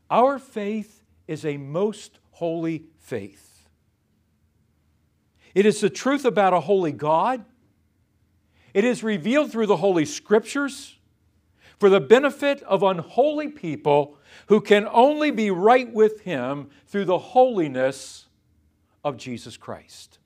our 0.10 0.40
faith 0.40 1.04
is 1.28 1.44
a 1.46 1.58
most 1.58 2.20
holy 2.32 2.86
faith. 3.00 3.68
It 5.56 5.66
is 5.66 5.82
the 5.82 5.90
truth 5.90 6.24
about 6.24 6.54
a 6.54 6.60
holy 6.60 6.92
God. 6.92 7.44
It 8.74 8.84
is 8.84 9.04
revealed 9.04 9.52
through 9.52 9.66
the 9.66 9.78
Holy 9.78 10.06
Scriptures 10.06 10.98
for 11.80 11.90
the 11.90 12.00
benefit 12.00 12.62
of 12.64 12.84
unholy 12.84 13.50
people 13.50 14.18
who 14.48 14.62
can 14.62 14.88
only 14.92 15.32
be 15.32 15.50
right 15.50 15.92
with 15.92 16.22
Him 16.22 16.70
through 16.86 17.06
the 17.06 17.18
holiness 17.18 18.27
of 19.08 19.16
Jesus 19.16 19.56
Christ. 19.56 20.20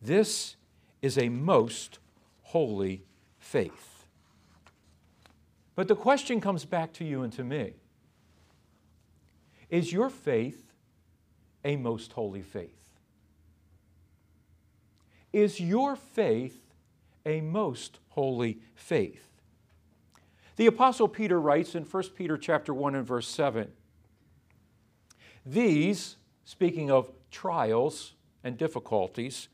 This 0.00 0.54
is 1.02 1.18
a 1.18 1.28
most 1.28 1.98
holy 2.42 3.02
faith. 3.38 4.06
But 5.74 5.88
the 5.88 5.96
question 5.96 6.40
comes 6.40 6.64
back 6.64 6.92
to 6.94 7.04
you 7.04 7.22
and 7.22 7.32
to 7.32 7.42
me 7.42 7.72
Is 9.68 9.92
your 9.92 10.08
faith 10.08 10.72
a 11.64 11.74
most 11.74 12.12
holy 12.12 12.42
faith? 12.42 12.70
Is 15.32 15.58
your 15.58 15.96
faith 15.96 16.72
a 17.26 17.40
most 17.40 17.98
holy 18.10 18.60
faith? 18.76 19.28
The 20.54 20.66
apostle 20.66 21.08
Peter 21.08 21.40
writes 21.40 21.74
in 21.74 21.82
1 21.82 22.02
Peter 22.16 22.38
chapter 22.38 22.72
1 22.72 22.94
and 22.94 23.04
verse 23.04 23.26
7. 23.26 23.72
These, 25.46 26.16
speaking 26.44 26.90
of 26.90 27.12
trials 27.30 28.14
and 28.42 28.58
difficulties, 28.58 29.48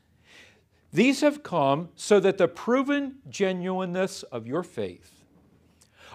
these 0.91 1.21
have 1.21 1.43
come 1.43 1.89
so 1.95 2.19
that 2.19 2.37
the 2.37 2.47
proven 2.47 3.15
genuineness 3.29 4.23
of 4.23 4.47
your 4.47 4.63
faith, 4.63 5.23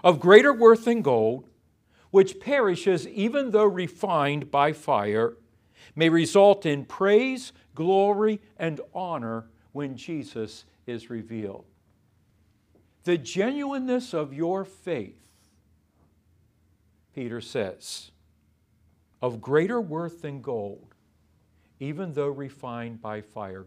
of 0.03 0.19
greater 0.19 0.53
worth 0.53 0.85
than 0.85 1.01
gold, 1.01 1.47
which 2.11 2.39
perishes 2.39 3.07
even 3.07 3.51
though 3.51 3.65
refined 3.65 4.51
by 4.51 4.73
fire, 4.73 5.35
may 5.95 6.09
result 6.09 6.65
in 6.65 6.85
praise, 6.85 7.53
glory, 7.75 8.39
and 8.57 8.81
honor 8.93 9.47
when 9.71 9.95
Jesus 9.95 10.65
is 10.87 11.09
revealed. 11.09 11.65
The 13.03 13.17
genuineness 13.17 14.13
of 14.13 14.33
your 14.33 14.65
faith, 14.65 15.21
Peter 17.13 17.41
says, 17.41 18.11
of 19.21 19.41
greater 19.41 19.81
worth 19.81 20.21
than 20.21 20.41
gold, 20.41 20.95
even 21.79 22.13
though 22.13 22.27
refined 22.27 23.01
by 23.01 23.21
fire. 23.21 23.65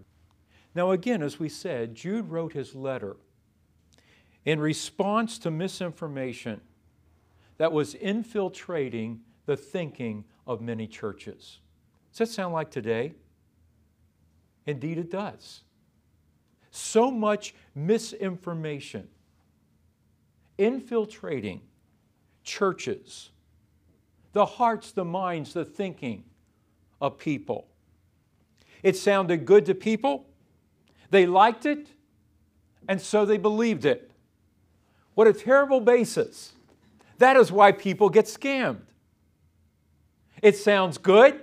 Now, 0.75 0.93
again, 0.93 1.23
as 1.23 1.39
we 1.39 1.49
said, 1.49 1.95
Jude 1.95 2.31
wrote 2.31 2.53
his 2.53 2.75
letter 2.75 3.17
in 4.45 4.59
response 4.61 5.39
to 5.39 5.51
misinformation 5.51 6.61
that 7.59 7.73
was 7.73 7.95
infiltrating 7.95 9.21
the 9.47 9.57
thinking 9.57 10.25
of 10.47 10.61
many 10.61 10.87
churches. 10.87 11.61
Does 12.11 12.19
that 12.19 12.35
sound 12.35 12.55
like 12.55 12.71
today? 12.71 13.13
Indeed, 14.67 14.99
it 14.99 15.11
does. 15.11 15.63
So 16.71 17.11
much 17.11 17.55
misinformation 17.75 19.09
infiltrating 20.59 21.61
churches, 22.45 23.31
the 24.33 24.47
hearts, 24.47 24.93
the 24.93 25.05
minds, 25.05 25.53
the 25.53 25.65
thinking 25.65 26.25
of 27.01 27.19
people. 27.19 27.69
It 28.83 28.97
sounded 28.97 29.45
good 29.45 29.67
to 29.67 29.75
people, 29.75 30.27
they 31.11 31.27
liked 31.27 31.67
it, 31.67 31.89
and 32.89 33.01
so 33.01 33.25
they 33.25 33.39
believed 33.39 33.85
it. 33.85 34.11
What 35.15 35.27
a 35.27 35.33
terrible 35.33 35.81
basis. 35.81 36.53
That 37.19 37.37
is 37.37 37.53
why 37.53 37.73
people 37.73 38.09
get 38.09 38.25
scammed. 38.25 38.81
It 40.43 40.57
sounds 40.57 40.99
good, 40.99 41.41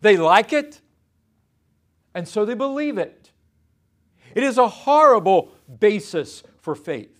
they 0.00 0.16
like 0.16 0.52
it, 0.52 0.80
and 2.14 2.28
so 2.28 2.44
they 2.44 2.54
believe 2.54 2.98
it. 2.98 3.30
It 4.34 4.44
is 4.44 4.58
a 4.58 4.68
horrible 4.68 5.52
basis 5.80 6.42
for 6.60 6.74
faith. 6.74 7.18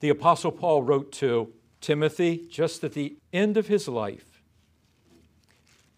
The 0.00 0.10
Apostle 0.10 0.52
Paul 0.52 0.82
wrote 0.82 1.10
to 1.12 1.52
Timothy 1.86 2.48
just 2.50 2.82
at 2.82 2.94
the 2.94 3.16
end 3.32 3.56
of 3.56 3.68
his 3.68 3.86
life. 3.86 4.42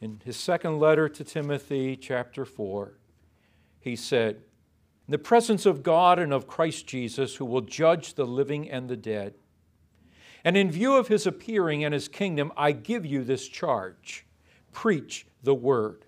In 0.02 0.20
his 0.22 0.36
second 0.36 0.78
letter 0.78 1.08
to 1.08 1.24
Timothy, 1.24 1.96
chapter 1.96 2.44
4, 2.44 2.92
he 3.80 3.96
said, 3.96 4.42
In 5.06 5.12
the 5.12 5.18
presence 5.18 5.64
of 5.64 5.82
God 5.82 6.18
and 6.18 6.30
of 6.30 6.46
Christ 6.46 6.86
Jesus, 6.86 7.36
who 7.36 7.46
will 7.46 7.62
judge 7.62 8.12
the 8.12 8.26
living 8.26 8.70
and 8.70 8.90
the 8.90 8.98
dead, 8.98 9.32
and 10.44 10.58
in 10.58 10.70
view 10.70 10.94
of 10.94 11.08
his 11.08 11.26
appearing 11.26 11.82
and 11.86 11.94
his 11.94 12.06
kingdom, 12.06 12.52
I 12.54 12.72
give 12.72 13.06
you 13.06 13.24
this 13.24 13.48
charge 13.48 14.26
preach 14.74 15.26
the 15.42 15.54
word. 15.54 16.04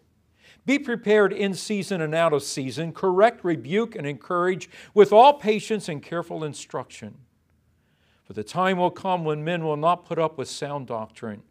Be 0.67 0.79
prepared 0.79 1.33
in 1.33 1.55
season 1.55 2.03
and 2.03 2.15
out 2.15 2.35
of 2.35 2.43
season, 2.43 2.93
correct, 2.93 3.43
rebuke, 3.43 3.97
and 3.97 4.07
encourage 4.07 4.69
with 4.93 5.11
all 5.11 5.33
patience 5.33 5.89
and 5.89 6.03
careful 6.03 6.45
instruction. 6.45 7.17
For 8.31 8.35
the 8.35 8.45
time 8.45 8.79
will 8.79 8.93
come 8.93 9.25
when 9.25 9.43
men 9.43 9.65
will 9.65 9.77
not 9.77 10.05
put 10.05 10.17
up 10.17 10.39
with 10.39 10.49
sound 10.49 10.87
doctrine. 10.87 11.43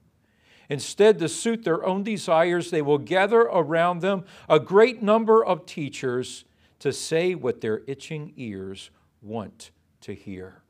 Instead, 0.70 1.20
to 1.20 1.28
suit 1.28 1.66
their 1.66 1.86
own 1.86 2.04
desires, 2.04 2.72
they 2.72 2.82
will 2.82 2.98
gather 2.98 3.42
around 3.42 4.00
them 4.00 4.24
a 4.48 4.62
great 4.62 5.04
number 5.04 5.44
of 5.44 5.66
teachers 5.66 6.46
to 6.80 6.94
say 6.94 7.36
what 7.36 7.60
their 7.60 7.82
itching 7.86 8.32
ears 8.38 8.92
want 9.22 9.72
to 10.00 10.16
hear. 10.16 10.62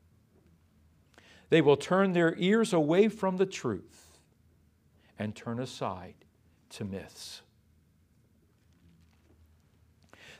They 1.48 1.60
will 1.60 1.76
turn 1.76 2.12
their 2.12 2.34
ears 2.38 2.72
away 2.72 3.06
from 3.06 3.36
the 3.36 3.46
truth 3.46 4.18
and 5.16 5.36
turn 5.36 5.60
aside 5.60 6.16
to 6.70 6.84
myths. 6.84 7.42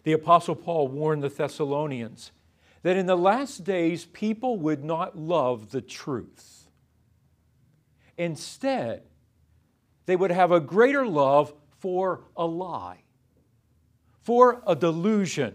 The 0.03 0.15
Apostle 0.15 0.57
Paul 0.57 0.89
warned 0.89 1.23
the 1.23 1.29
Thessalonians 1.29 2.33
that 2.83 2.97
in 2.97 3.07
the 3.07 3.17
last 3.17 3.65
days 3.65 4.07
people 4.07 4.57
would 4.59 4.83
not 4.83 5.17
love 5.17 5.71
the 5.71 5.83
truth. 5.83 6.69
Instead, 8.17 9.03
they 10.07 10.17
would 10.17 10.31
have 10.31 10.53
a 10.53 10.61
greater 10.61 11.07
love 11.07 11.53
for 11.79 12.23
a 12.37 12.45
lie, 12.45 13.03
for 14.23 14.63
a 14.67 14.75
delusion, 14.75 15.55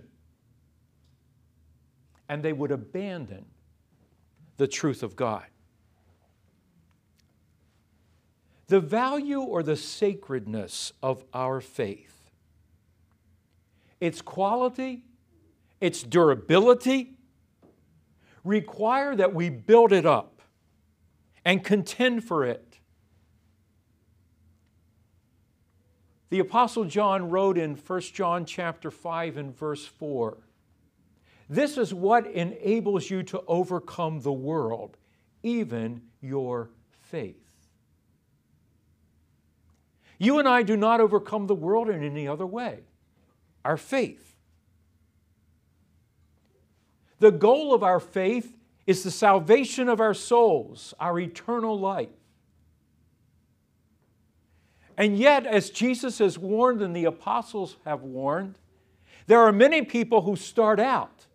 and 2.28 2.41
they 2.41 2.53
would 2.53 2.71
abandon 2.71 3.45
the 4.57 4.67
truth 4.67 5.03
of 5.03 5.15
God. 5.15 5.45
The 8.67 8.80
value 8.80 9.41
or 9.41 9.61
the 9.61 9.76
sacredness 9.76 10.91
of 11.03 11.23
our 11.34 11.61
faith, 11.61 12.32
its 13.99 14.21
quality, 14.21 15.03
its 15.86 16.01
durability, 16.01 17.13
require 18.43 19.15
that 19.15 19.36
we 19.36 19.49
build 19.49 19.93
it 19.93 20.05
up 20.05 20.41
and 21.45 21.63
contend 21.63 22.23
for 22.23 22.43
it. 22.43 22.79
The 26.31 26.39
apostle 26.39 26.86
John 26.86 27.29
wrote 27.29 27.55
in 27.55 27.75
1 27.75 28.01
John 28.01 28.45
chapter 28.45 28.89
5 28.89 29.38
and 29.38 29.55
verse 29.55 29.86
4. 29.86 30.38
This 31.47 31.77
is 31.77 31.93
what 31.93 32.25
enables 32.25 33.11
you 33.11 33.21
to 33.21 33.43
overcome 33.47 34.21
the 34.21 34.33
world, 34.33 34.97
even 35.43 36.01
your 36.19 36.71
faith. 37.03 37.67
You 40.17 40.39
and 40.39 40.47
I 40.47 40.63
do 40.63 40.75
not 40.75 40.99
overcome 40.99 41.45
the 41.45 41.53
world 41.53 41.89
in 41.89 42.03
any 42.03 42.27
other 42.27 42.47
way. 42.47 42.79
Our 43.63 43.77
faith. 43.77 44.34
The 47.20 47.32
goal 47.32 47.74
of 47.74 47.84
our 47.84 47.99
faith 47.99 48.55
is 48.86 49.03
the 49.03 49.11
salvation 49.11 49.89
of 49.89 49.99
our 49.99 50.13
souls, 50.13 50.93
our 50.99 51.20
eternal 51.20 51.80
life. 51.80 52.09
And 54.97 55.18
yet, 55.18 55.45
as 55.45 55.70
Jesus 55.70 56.20
has 56.20 56.38
warned 56.38 56.82
and 56.82 56.95
the 56.95 57.05
apostles 57.05 57.78
have 57.86 58.01
warned, 58.01 58.59
there 59.28 59.39
are 59.39 59.51
many 59.51 59.82
people 59.82 60.22
who 60.22 60.36
start 60.36 60.80
out 60.80 61.26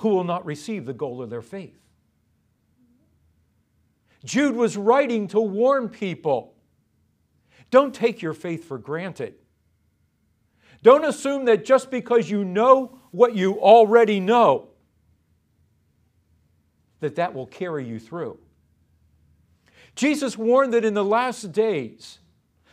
who 0.00 0.10
will 0.10 0.24
not 0.24 0.44
receive 0.44 0.84
the 0.84 0.92
goal 0.92 1.22
of 1.22 1.30
their 1.30 1.42
faith. 1.42 1.78
Jude 4.24 4.56
was 4.56 4.76
writing 4.76 5.28
to 5.28 5.40
warn 5.40 5.88
people 5.88 6.54
don't 7.70 7.94
take 7.94 8.22
your 8.22 8.34
faith 8.34 8.64
for 8.66 8.78
granted. 8.78 9.34
Don't 10.82 11.04
assume 11.04 11.46
that 11.46 11.64
just 11.64 11.90
because 11.90 12.30
you 12.30 12.44
know 12.44 13.00
what 13.10 13.34
you 13.34 13.58
already 13.58 14.20
know, 14.20 14.68
that 17.00 17.16
that 17.16 17.34
will 17.34 17.46
carry 17.46 17.86
you 17.86 17.98
through. 17.98 18.38
Jesus 19.94 20.36
warned 20.36 20.72
that 20.74 20.84
in 20.84 20.94
the 20.94 21.04
last 21.04 21.52
days, 21.52 22.18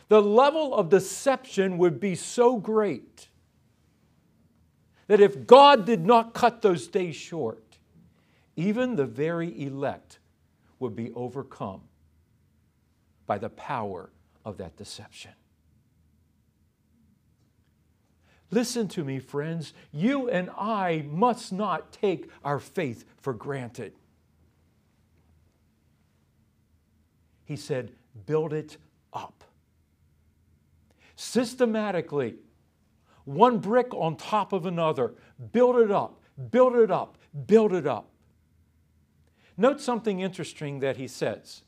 the 0.08 0.20
level 0.20 0.74
of 0.74 0.88
deception 0.88 1.78
would 1.78 2.00
be 2.00 2.14
so 2.14 2.56
great 2.56 3.28
that 5.06 5.20
if 5.20 5.46
God 5.46 5.84
did 5.84 6.04
not 6.04 6.34
cut 6.34 6.62
those 6.62 6.86
days 6.88 7.16
short, 7.16 7.78
even 8.56 8.96
the 8.96 9.06
very 9.06 9.62
elect 9.62 10.18
would 10.78 10.96
be 10.96 11.12
overcome 11.12 11.82
by 13.26 13.38
the 13.38 13.48
power 13.50 14.10
of 14.44 14.58
that 14.58 14.76
deception. 14.76 15.32
Listen 18.50 18.86
to 18.88 19.02
me, 19.02 19.18
friends. 19.18 19.72
You 19.92 20.28
and 20.28 20.50
I 20.50 21.06
must 21.08 21.52
not 21.52 21.90
take 21.92 22.28
our 22.44 22.58
faith 22.58 23.04
for 23.18 23.32
granted. 23.32 23.94
He 27.52 27.56
said, 27.56 27.92
build 28.24 28.54
it 28.54 28.78
up. 29.12 29.44
Systematically, 31.16 32.36
one 33.26 33.58
brick 33.58 33.92
on 33.92 34.16
top 34.16 34.54
of 34.54 34.64
another, 34.64 35.12
build 35.52 35.76
it 35.76 35.90
up, 35.90 36.18
build 36.50 36.76
it 36.76 36.90
up, 36.90 37.18
build 37.46 37.74
it 37.74 37.86
up. 37.86 38.08
Note 39.58 39.82
something 39.82 40.20
interesting 40.20 40.80
that 40.80 40.96
he 40.96 41.06
says. 41.06 41.60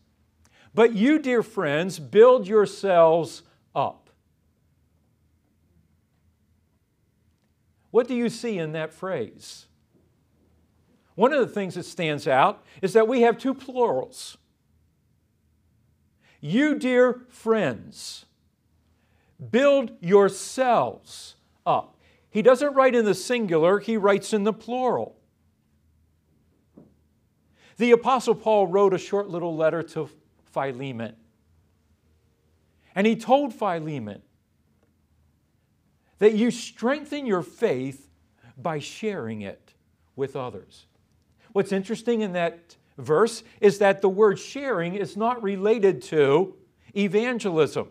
But 0.75 0.95
you, 0.95 1.19
dear 1.19 1.43
friends, 1.43 1.99
build 1.99 2.49
yourselves 2.49 3.43
up. 3.75 4.09
What 7.91 8.09
do 8.09 8.15
you 8.15 8.31
see 8.31 8.57
in 8.57 8.73
that 8.73 8.95
phrase? 8.95 9.67
One 11.15 11.35
of 11.35 11.47
the 11.47 11.55
things 11.55 11.75
that 11.75 11.85
stands 11.85 12.27
out 12.27 12.65
is 12.81 12.95
that 12.95 13.07
we 13.07 13.21
have 13.21 13.37
two 13.37 13.53
plurals. 13.53 14.39
You, 16.47 16.79
dear 16.79 17.23
friends, 17.31 18.27
build 19.51 19.93
yourselves 20.01 21.37
up. 21.65 21.97
He 22.29 22.43
doesn't 22.43 22.75
write 22.75 22.95
in 22.95 23.07
the 23.07 23.15
singular, 23.15 23.79
he 23.79 23.97
writes 23.97 24.35
in 24.35 24.45
the 24.45 24.53
plural. 24.53 25.17
The 27.79 27.93
Apostle 27.93 28.35
Paul 28.35 28.67
wrote 28.67 28.93
a 28.93 28.99
short 28.99 29.31
little 29.31 29.57
letter 29.57 29.83
to 29.85 30.11
Philemon. 30.53 31.17
And 32.95 33.07
he 33.07 33.17
told 33.17 33.55
Philemon 33.55 34.21
that 36.19 36.35
you 36.35 36.51
strengthen 36.51 37.25
your 37.25 37.43
faith 37.43 38.11
by 38.59 38.81
sharing 38.81 39.41
it 39.41 39.73
with 40.15 40.37
others. 40.37 40.85
What's 41.53 41.73
interesting 41.73 42.21
in 42.21 42.35
that 42.35 42.77
verse 42.99 43.43
is 43.61 43.79
that 43.79 44.01
the 44.01 44.09
word 44.09 44.39
sharing 44.39 44.95
is 44.95 45.17
not 45.17 45.43
related 45.43 46.03
to 46.03 46.55
evangelism. 46.97 47.89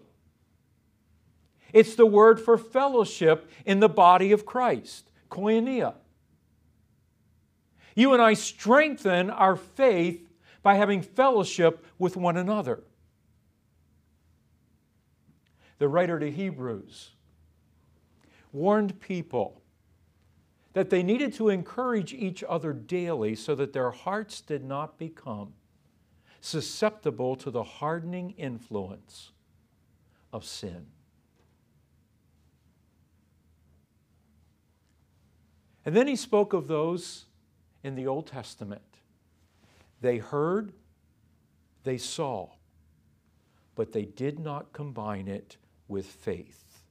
It's 1.73 1.95
the 1.95 2.05
word 2.05 2.39
for 2.39 2.57
fellowship 2.57 3.49
in 3.65 3.79
the 3.79 3.89
body 3.89 4.31
of 4.31 4.45
Christ, 4.45 5.11
koinonia. 5.29 5.95
You 7.95 8.13
and 8.13 8.21
I 8.21 8.33
strengthen 8.33 9.29
our 9.29 9.55
faith 9.55 10.29
by 10.61 10.75
having 10.75 11.01
fellowship 11.01 11.85
with 11.97 12.15
one 12.15 12.37
another. 12.37 12.83
The 15.79 15.87
writer 15.87 16.19
to 16.19 16.31
Hebrews 16.31 17.09
warned 18.51 18.99
people 19.01 19.62
that 20.73 20.89
they 20.89 21.03
needed 21.03 21.33
to 21.35 21.49
encourage 21.49 22.13
each 22.13 22.43
other 22.47 22.73
daily 22.73 23.35
so 23.35 23.55
that 23.55 23.73
their 23.73 23.91
hearts 23.91 24.41
did 24.41 24.63
not 24.63 24.97
become 24.97 25.53
susceptible 26.41 27.35
to 27.37 27.49
the 27.49 27.63
hardening 27.63 28.31
influence 28.31 29.31
of 30.33 30.43
sin. 30.43 30.87
And 35.85 35.95
then 35.95 36.07
he 36.07 36.15
spoke 36.15 36.53
of 36.53 36.67
those 36.67 37.25
in 37.83 37.95
the 37.95 38.07
Old 38.07 38.27
Testament. 38.27 38.81
They 40.01 40.17
heard, 40.17 40.73
they 41.83 41.97
saw, 41.97 42.49
but 43.75 43.91
they 43.91 44.05
did 44.05 44.39
not 44.39 44.73
combine 44.73 45.27
it 45.27 45.57
with 45.87 46.05
faith 46.05 46.83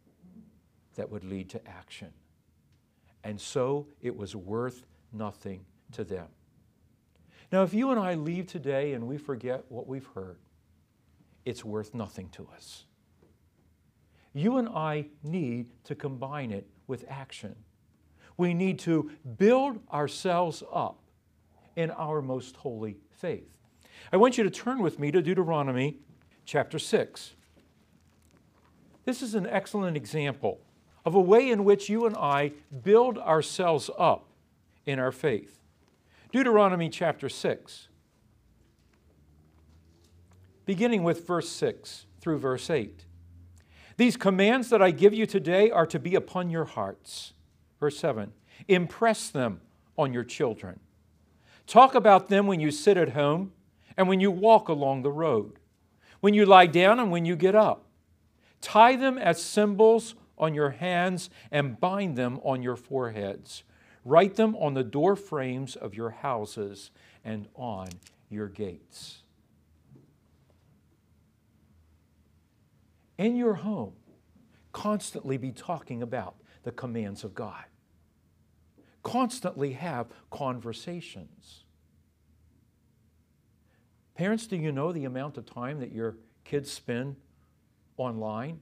that 0.95 1.11
would 1.11 1.25
lead 1.25 1.49
to 1.51 1.69
action. 1.69 2.13
And 3.25 3.41
so 3.41 3.87
it 4.01 4.17
was 4.17 4.35
worth 4.35 4.85
nothing 5.13 5.65
to 5.93 6.05
them. 6.05 6.27
Now, 7.51 7.63
if 7.63 7.75
you 7.75 7.91
and 7.91 8.01
I 8.01 8.15
leave 8.15 8.47
today 8.47 8.95
and 8.95 9.07
we 9.07 9.19
forget 9.19 9.65
what 9.69 9.87
we've 9.87 10.09
heard, 10.15 10.39
it's 11.45 11.65
worth 11.65 11.95
nothing 11.95 12.29
to 12.31 12.49
us. 12.55 12.85
You 14.33 14.57
and 14.57 14.69
I 14.69 15.07
need 15.23 15.67
to 15.85 15.95
combine 15.95 16.51
it 16.51 16.67
with 16.87 17.05
action. 17.09 17.55
We 18.39 18.55
need 18.55 18.79
to 18.81 19.11
build 19.37 19.81
ourselves 19.93 20.63
up 20.73 20.99
in 21.77 21.91
our 21.91 22.23
most 22.23 22.57
holy 22.57 22.97
faith. 23.11 23.49
I 24.13 24.17
want 24.17 24.39
you 24.39 24.45
to 24.45 24.51
turn 24.51 24.79
with 24.79 24.99
me 24.99 25.11
to 25.11 25.21
Deuteronomy 25.21 25.99
chapter 26.47 26.79
6. 26.79 27.35
This 29.05 29.23
is 29.23 29.35
an 29.35 29.47
excellent 29.47 29.97
example 29.97 30.61
of 31.05 31.15
a 31.15 31.21
way 31.21 31.51
in 31.51 31.65
which 31.65 31.89
you 31.89 32.07
and 32.07 32.17
I 32.17 32.53
build 32.83 33.19
ourselves 33.19 33.91
up 33.99 34.29
in 34.87 34.99
our 34.99 35.13
faith. 35.13 35.59
Deuteronomy 36.33 36.89
chapter 36.89 37.29
6, 37.29 37.89
beginning 40.65 41.03
with 41.03 41.27
verse 41.27 41.49
6 41.51 42.07
through 42.21 42.39
verse 42.39 42.71
8. 42.71 43.05
These 43.97 44.17
commands 44.17 44.71
that 44.71 44.81
I 44.81 44.91
give 44.91 45.13
you 45.13 45.27
today 45.27 45.71
are 45.71 45.87
to 45.87 45.99
be 45.99 46.15
upon 46.15 46.51
your 46.51 46.65
hearts. 46.65 47.35
Verse 47.79 47.99
7 47.99 48.33
Impress 48.69 49.29
them 49.29 49.61
on 49.99 50.15
your 50.15 50.25
children. 50.25 50.81
Talk 51.67 51.95
about 51.95 52.29
them 52.29 52.47
when 52.47 52.61
you 52.61 52.71
sit 52.71 52.97
at 52.97 53.11
home 53.11 53.53
and 53.97 54.09
when 54.09 54.21
you 54.21 54.31
walk 54.31 54.69
along 54.69 55.03
the 55.03 55.13
road, 55.13 55.59
when 56.21 56.35
you 56.35 56.47
lie 56.47 56.67
down 56.67 56.99
and 56.99 57.11
when 57.11 57.25
you 57.25 57.37
get 57.37 57.55
up. 57.55 57.87
Tie 58.61 58.97
them 58.97 59.19
as 59.19 59.43
symbols 59.43 60.15
on 60.43 60.55
your 60.55 60.71
hands 60.71 61.31
and 61.53 61.79
bind 61.79 62.17
them 62.17 62.41
on 62.43 62.63
your 62.63 62.75
foreheads. 62.75 63.63
Write 64.05 64.35
them 64.35 64.57
on 64.57 64.75
the 64.75 64.83
door 64.83 65.15
frames 65.15 65.77
of 65.77 65.95
your 65.95 66.11
houses 66.11 66.91
and 67.25 67.47
on 67.55 67.89
your 68.29 68.49
gates. 68.49 69.23
In 73.17 73.37
your 73.37 73.55
home, 73.55 73.93
constantly 74.73 75.37
be 75.37 75.53
talking 75.53 76.03
about 76.03 76.35
the 76.65 76.73
commands 76.73 77.23
of 77.23 77.35
God. 77.35 77.65
Constantly 79.05 79.75
have 79.75 80.09
conversations. 80.31 81.63
Parents, 84.17 84.49
do 84.49 84.57
you 84.57 84.73
know 84.73 84.93
the 84.93 85.05
amount 85.05 85.39
of 85.39 85.47
time 85.47 85.79
that 85.79 85.93
your 85.93 86.17
kids 86.45 86.73
spend 86.73 87.15
online 87.97 88.61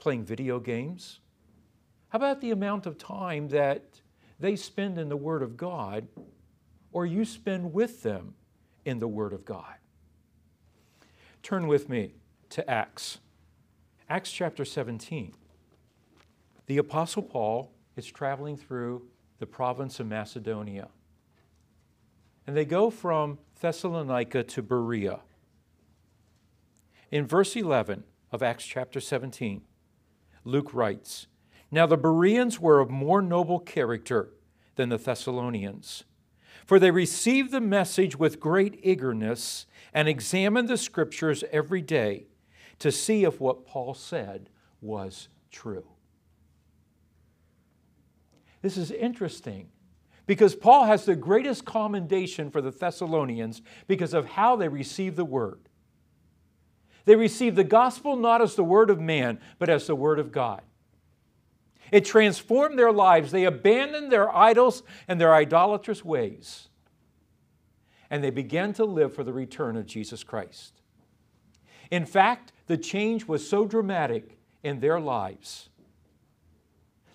playing 0.00 0.24
video 0.24 0.58
games? 0.58 1.20
How 2.08 2.16
about 2.16 2.40
the 2.40 2.50
amount 2.50 2.86
of 2.86 2.98
time 2.98 3.48
that 3.48 4.00
they 4.40 4.56
spend 4.56 4.98
in 4.98 5.08
the 5.08 5.16
Word 5.16 5.42
of 5.42 5.56
God 5.56 6.08
or 6.92 7.06
you 7.06 7.24
spend 7.24 7.72
with 7.72 8.02
them 8.02 8.34
in 8.84 8.98
the 8.98 9.06
Word 9.06 9.32
of 9.32 9.44
God? 9.44 9.74
Turn 11.42 11.68
with 11.68 11.88
me 11.88 12.14
to 12.50 12.68
Acts. 12.68 13.18
Acts 14.08 14.32
chapter 14.32 14.64
17. 14.64 15.34
The 16.66 16.78
Apostle 16.78 17.22
Paul 17.22 17.72
is 17.96 18.06
traveling 18.06 18.56
through 18.56 19.06
the 19.38 19.46
province 19.46 20.00
of 20.00 20.06
Macedonia. 20.06 20.88
And 22.46 22.56
they 22.56 22.64
go 22.64 22.90
from 22.90 23.38
Thessalonica 23.60 24.42
to 24.42 24.62
Berea. 24.62 25.20
In 27.10 27.26
verse 27.26 27.56
11 27.56 28.04
of 28.32 28.42
Acts 28.42 28.64
chapter 28.66 29.00
17, 29.00 29.62
Luke 30.50 30.74
writes 30.74 31.26
Now 31.70 31.86
the 31.86 31.96
Bereans 31.96 32.60
were 32.60 32.80
of 32.80 32.90
more 32.90 33.22
noble 33.22 33.60
character 33.60 34.30
than 34.76 34.88
the 34.88 34.98
Thessalonians, 34.98 36.04
for 36.66 36.78
they 36.78 36.90
received 36.90 37.52
the 37.52 37.60
message 37.60 38.16
with 38.16 38.40
great 38.40 38.80
eagerness 38.82 39.66
and 39.94 40.08
examined 40.08 40.68
the 40.68 40.76
scriptures 40.76 41.44
every 41.50 41.82
day 41.82 42.26
to 42.78 42.90
see 42.90 43.24
if 43.24 43.40
what 43.40 43.66
Paul 43.66 43.94
said 43.94 44.50
was 44.80 45.28
true. 45.50 45.84
This 48.62 48.76
is 48.76 48.90
interesting 48.90 49.68
because 50.26 50.54
Paul 50.54 50.84
has 50.84 51.04
the 51.04 51.16
greatest 51.16 51.64
commendation 51.64 52.50
for 52.50 52.60
the 52.60 52.70
Thessalonians 52.70 53.62
because 53.86 54.14
of 54.14 54.26
how 54.26 54.56
they 54.56 54.68
received 54.68 55.16
the 55.16 55.24
word. 55.24 55.69
They 57.04 57.16
received 57.16 57.56
the 57.56 57.64
gospel 57.64 58.16
not 58.16 58.42
as 58.42 58.54
the 58.54 58.64
word 58.64 58.90
of 58.90 59.00
man, 59.00 59.40
but 59.58 59.68
as 59.68 59.86
the 59.86 59.94
word 59.94 60.18
of 60.18 60.32
God. 60.32 60.62
It 61.90 62.04
transformed 62.04 62.78
their 62.78 62.92
lives. 62.92 63.32
They 63.32 63.44
abandoned 63.44 64.12
their 64.12 64.34
idols 64.34 64.82
and 65.08 65.20
their 65.20 65.34
idolatrous 65.34 66.04
ways. 66.04 66.68
And 68.10 68.22
they 68.22 68.30
began 68.30 68.72
to 68.74 68.84
live 68.84 69.14
for 69.14 69.24
the 69.24 69.32
return 69.32 69.76
of 69.76 69.86
Jesus 69.86 70.22
Christ. 70.22 70.80
In 71.90 72.06
fact, 72.06 72.52
the 72.66 72.76
change 72.76 73.26
was 73.26 73.48
so 73.48 73.66
dramatic 73.66 74.38
in 74.62 74.80
their 74.80 75.00
lives 75.00 75.70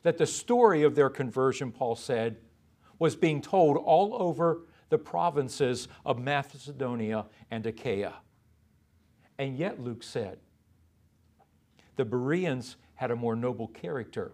that 0.03 0.17
the 0.17 0.27
story 0.27 0.83
of 0.83 0.95
their 0.95 1.09
conversion, 1.09 1.71
Paul 1.71 1.95
said, 1.95 2.37
was 2.99 3.15
being 3.15 3.41
told 3.41 3.77
all 3.77 4.15
over 4.19 4.61
the 4.89 4.97
provinces 4.97 5.87
of 6.05 6.19
Macedonia 6.19 7.25
and 7.49 7.65
Achaia. 7.65 8.13
And 9.37 9.57
yet, 9.57 9.81
Luke 9.81 10.03
said, 10.03 10.37
the 11.95 12.05
Bereans 12.05 12.75
had 12.95 13.11
a 13.11 13.15
more 13.15 13.35
noble 13.35 13.67
character 13.67 14.31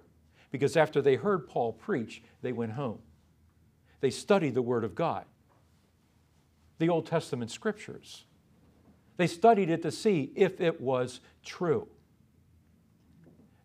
because 0.51 0.75
after 0.75 1.01
they 1.01 1.15
heard 1.15 1.47
Paul 1.47 1.73
preach, 1.73 2.21
they 2.41 2.51
went 2.51 2.73
home. 2.73 2.99
They 3.99 4.09
studied 4.09 4.55
the 4.55 4.61
Word 4.61 4.83
of 4.83 4.95
God, 4.95 5.25
the 6.79 6.89
Old 6.89 7.05
Testament 7.05 7.51
scriptures. 7.51 8.25
They 9.17 9.27
studied 9.27 9.69
it 9.69 9.83
to 9.83 9.91
see 9.91 10.31
if 10.35 10.59
it 10.59 10.81
was 10.81 11.19
true. 11.43 11.87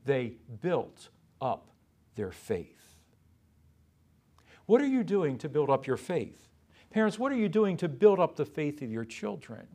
They 0.05 0.35
built 0.61 1.09
up 1.41 1.69
their 2.15 2.31
faith. 2.31 2.73
What 4.67 4.81
are 4.81 4.87
you 4.87 5.05
doing 5.05 5.39
to 5.39 5.49
build 5.49 5.71
up 5.71 5.87
your 5.87 5.97
faith? 5.97 6.49
Parents, 6.91 7.19
what 7.19 7.33
are 7.33 7.37
you 7.37 7.49
doing 7.49 7.77
to 7.79 7.89
build 7.89 8.21
up 8.21 8.37
the 8.37 8.45
faith 8.45 8.83
of 8.83 8.91
your 8.91 9.05
children? 9.05 9.67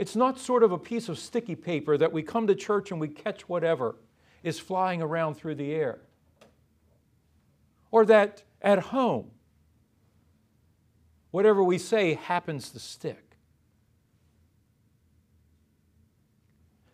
It's 0.00 0.16
not 0.16 0.38
sort 0.38 0.62
of 0.62 0.72
a 0.72 0.78
piece 0.78 1.10
of 1.10 1.18
sticky 1.18 1.54
paper 1.54 1.98
that 1.98 2.10
we 2.10 2.22
come 2.22 2.46
to 2.46 2.54
church 2.54 2.90
and 2.90 2.98
we 2.98 3.06
catch 3.06 3.50
whatever 3.50 3.96
is 4.42 4.58
flying 4.58 5.02
around 5.02 5.34
through 5.34 5.56
the 5.56 5.74
air. 5.74 5.98
Or 7.90 8.06
that 8.06 8.42
at 8.62 8.78
home, 8.78 9.30
whatever 11.32 11.62
we 11.62 11.76
say 11.76 12.14
happens 12.14 12.70
to 12.70 12.78
stick. 12.78 13.36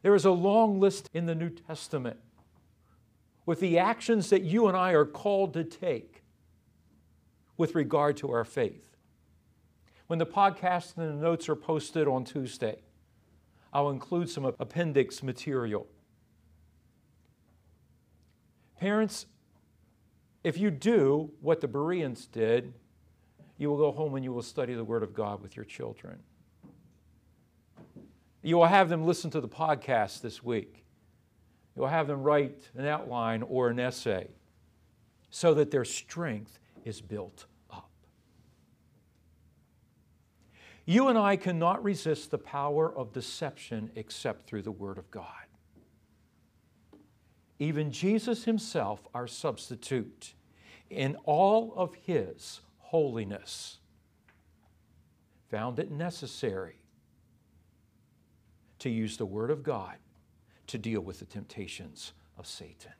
There 0.02 0.16
is 0.16 0.24
a 0.24 0.32
long 0.32 0.80
list 0.80 1.08
in 1.14 1.26
the 1.26 1.34
New 1.36 1.50
Testament 1.50 2.18
with 3.46 3.60
the 3.60 3.78
actions 3.78 4.30
that 4.30 4.42
you 4.42 4.66
and 4.66 4.76
I 4.76 4.94
are 4.94 5.06
called 5.06 5.54
to 5.54 5.62
take 5.62 6.24
with 7.56 7.76
regard 7.76 8.16
to 8.16 8.32
our 8.32 8.44
faith. 8.44 8.96
When 10.08 10.18
the 10.18 10.26
podcast 10.26 10.96
and 10.96 11.08
the 11.08 11.22
notes 11.22 11.48
are 11.48 11.54
posted 11.54 12.08
on 12.08 12.24
Tuesday, 12.24 12.78
I'll 13.72 13.90
include 13.90 14.30
some 14.30 14.44
appendix 14.44 15.22
material. 15.22 15.86
Parents, 18.80 19.26
if 20.44 20.58
you 20.58 20.70
do 20.70 21.30
what 21.40 21.60
the 21.60 21.68
Bereans 21.68 22.26
did, 22.26 22.72
you 23.58 23.70
will 23.70 23.78
go 23.78 23.92
home 23.92 24.14
and 24.14 24.24
you 24.24 24.32
will 24.32 24.42
study 24.42 24.74
the 24.74 24.84
Word 24.84 25.02
of 25.02 25.14
God 25.14 25.42
with 25.42 25.56
your 25.56 25.64
children. 25.64 26.18
You 28.42 28.56
will 28.56 28.66
have 28.66 28.88
them 28.88 29.04
listen 29.04 29.30
to 29.30 29.40
the 29.40 29.48
podcast 29.48 30.20
this 30.20 30.42
week. 30.42 30.84
You 31.74 31.82
will 31.82 31.88
have 31.88 32.06
them 32.06 32.22
write 32.22 32.70
an 32.76 32.86
outline 32.86 33.42
or 33.42 33.68
an 33.68 33.80
essay 33.80 34.28
so 35.30 35.52
that 35.54 35.70
their 35.70 35.84
strength 35.84 36.58
is 36.84 37.00
built 37.00 37.46
You 40.88 41.08
and 41.08 41.18
I 41.18 41.34
cannot 41.34 41.82
resist 41.82 42.30
the 42.30 42.38
power 42.38 42.96
of 42.96 43.12
deception 43.12 43.90
except 43.96 44.46
through 44.46 44.62
the 44.62 44.70
Word 44.70 44.98
of 44.98 45.10
God. 45.10 45.26
Even 47.58 47.90
Jesus 47.90 48.44
Himself, 48.44 49.06
our 49.12 49.26
substitute, 49.26 50.34
in 50.88 51.16
all 51.24 51.74
of 51.74 51.94
His 51.96 52.60
holiness, 52.78 53.78
found 55.50 55.80
it 55.80 55.90
necessary 55.90 56.76
to 58.78 58.88
use 58.88 59.16
the 59.16 59.26
Word 59.26 59.50
of 59.50 59.64
God 59.64 59.96
to 60.68 60.78
deal 60.78 61.00
with 61.00 61.18
the 61.18 61.24
temptations 61.24 62.12
of 62.38 62.46
Satan. 62.46 62.92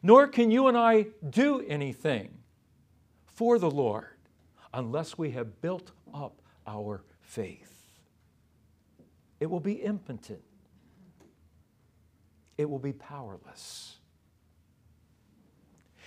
Nor 0.00 0.28
can 0.28 0.52
you 0.52 0.68
and 0.68 0.78
I 0.78 1.06
do 1.28 1.64
anything 1.66 2.38
for 3.26 3.58
the 3.58 3.70
Lord 3.70 4.17
unless 4.72 5.18
we 5.18 5.30
have 5.32 5.60
built 5.60 5.90
up 6.14 6.40
our 6.66 7.02
faith. 7.20 7.74
It 9.40 9.46
will 9.50 9.60
be 9.60 9.74
impotent. 9.74 10.42
it 12.58 12.68
will 12.68 12.80
be 12.80 12.92
powerless. 12.92 13.98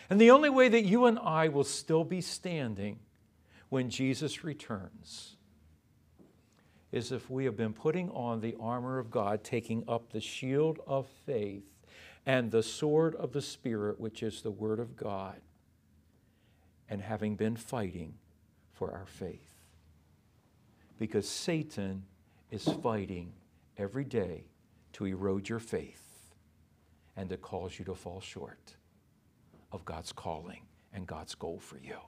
And 0.09 0.19
the 0.19 0.31
only 0.31 0.49
way 0.49 0.67
that 0.67 0.83
you 0.83 1.05
and 1.05 1.17
I 1.17 1.47
will 1.47 1.63
still 1.63 2.03
be 2.03 2.19
standing 2.19 2.99
when 3.69 3.89
Jesus 3.89 4.43
returns 4.43 5.37
is 6.91 7.13
if 7.13 7.29
we 7.29 7.45
have 7.45 7.55
been 7.55 7.71
putting 7.71 8.09
on 8.09 8.41
the 8.41 8.57
armor 8.59 8.99
of 8.99 9.09
God, 9.09 9.45
taking 9.45 9.85
up 9.87 10.11
the 10.11 10.19
shield 10.19 10.79
of 10.85 11.07
faith 11.25 11.63
and 12.25 12.51
the 12.51 12.61
sword 12.61 13.15
of 13.15 13.31
the 13.31 13.41
Spirit, 13.41 13.97
which 13.97 14.21
is 14.21 14.41
the 14.41 14.51
Word 14.51 14.81
of 14.81 14.97
God, 14.97 15.39
and 16.89 17.01
having 17.01 17.37
been 17.37 17.55
fighting 17.55 18.15
for 18.81 18.91
our 18.93 19.05
faith. 19.05 19.51
Because 20.97 21.29
Satan 21.29 22.03
is 22.49 22.67
fighting 22.81 23.31
every 23.77 24.03
day 24.03 24.45
to 24.93 25.05
erode 25.05 25.47
your 25.47 25.59
faith 25.59 26.33
and 27.15 27.29
to 27.29 27.37
cause 27.37 27.77
you 27.77 27.85
to 27.85 27.93
fall 27.93 28.21
short 28.21 28.73
of 29.71 29.85
God's 29.85 30.11
calling 30.11 30.61
and 30.95 31.05
God's 31.05 31.35
goal 31.35 31.59
for 31.59 31.77
you. 31.77 31.99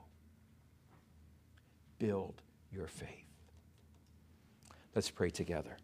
Build 1.99 2.41
your 2.71 2.87
faith. 2.87 3.27
Let's 4.95 5.11
pray 5.11 5.29
together. 5.29 5.77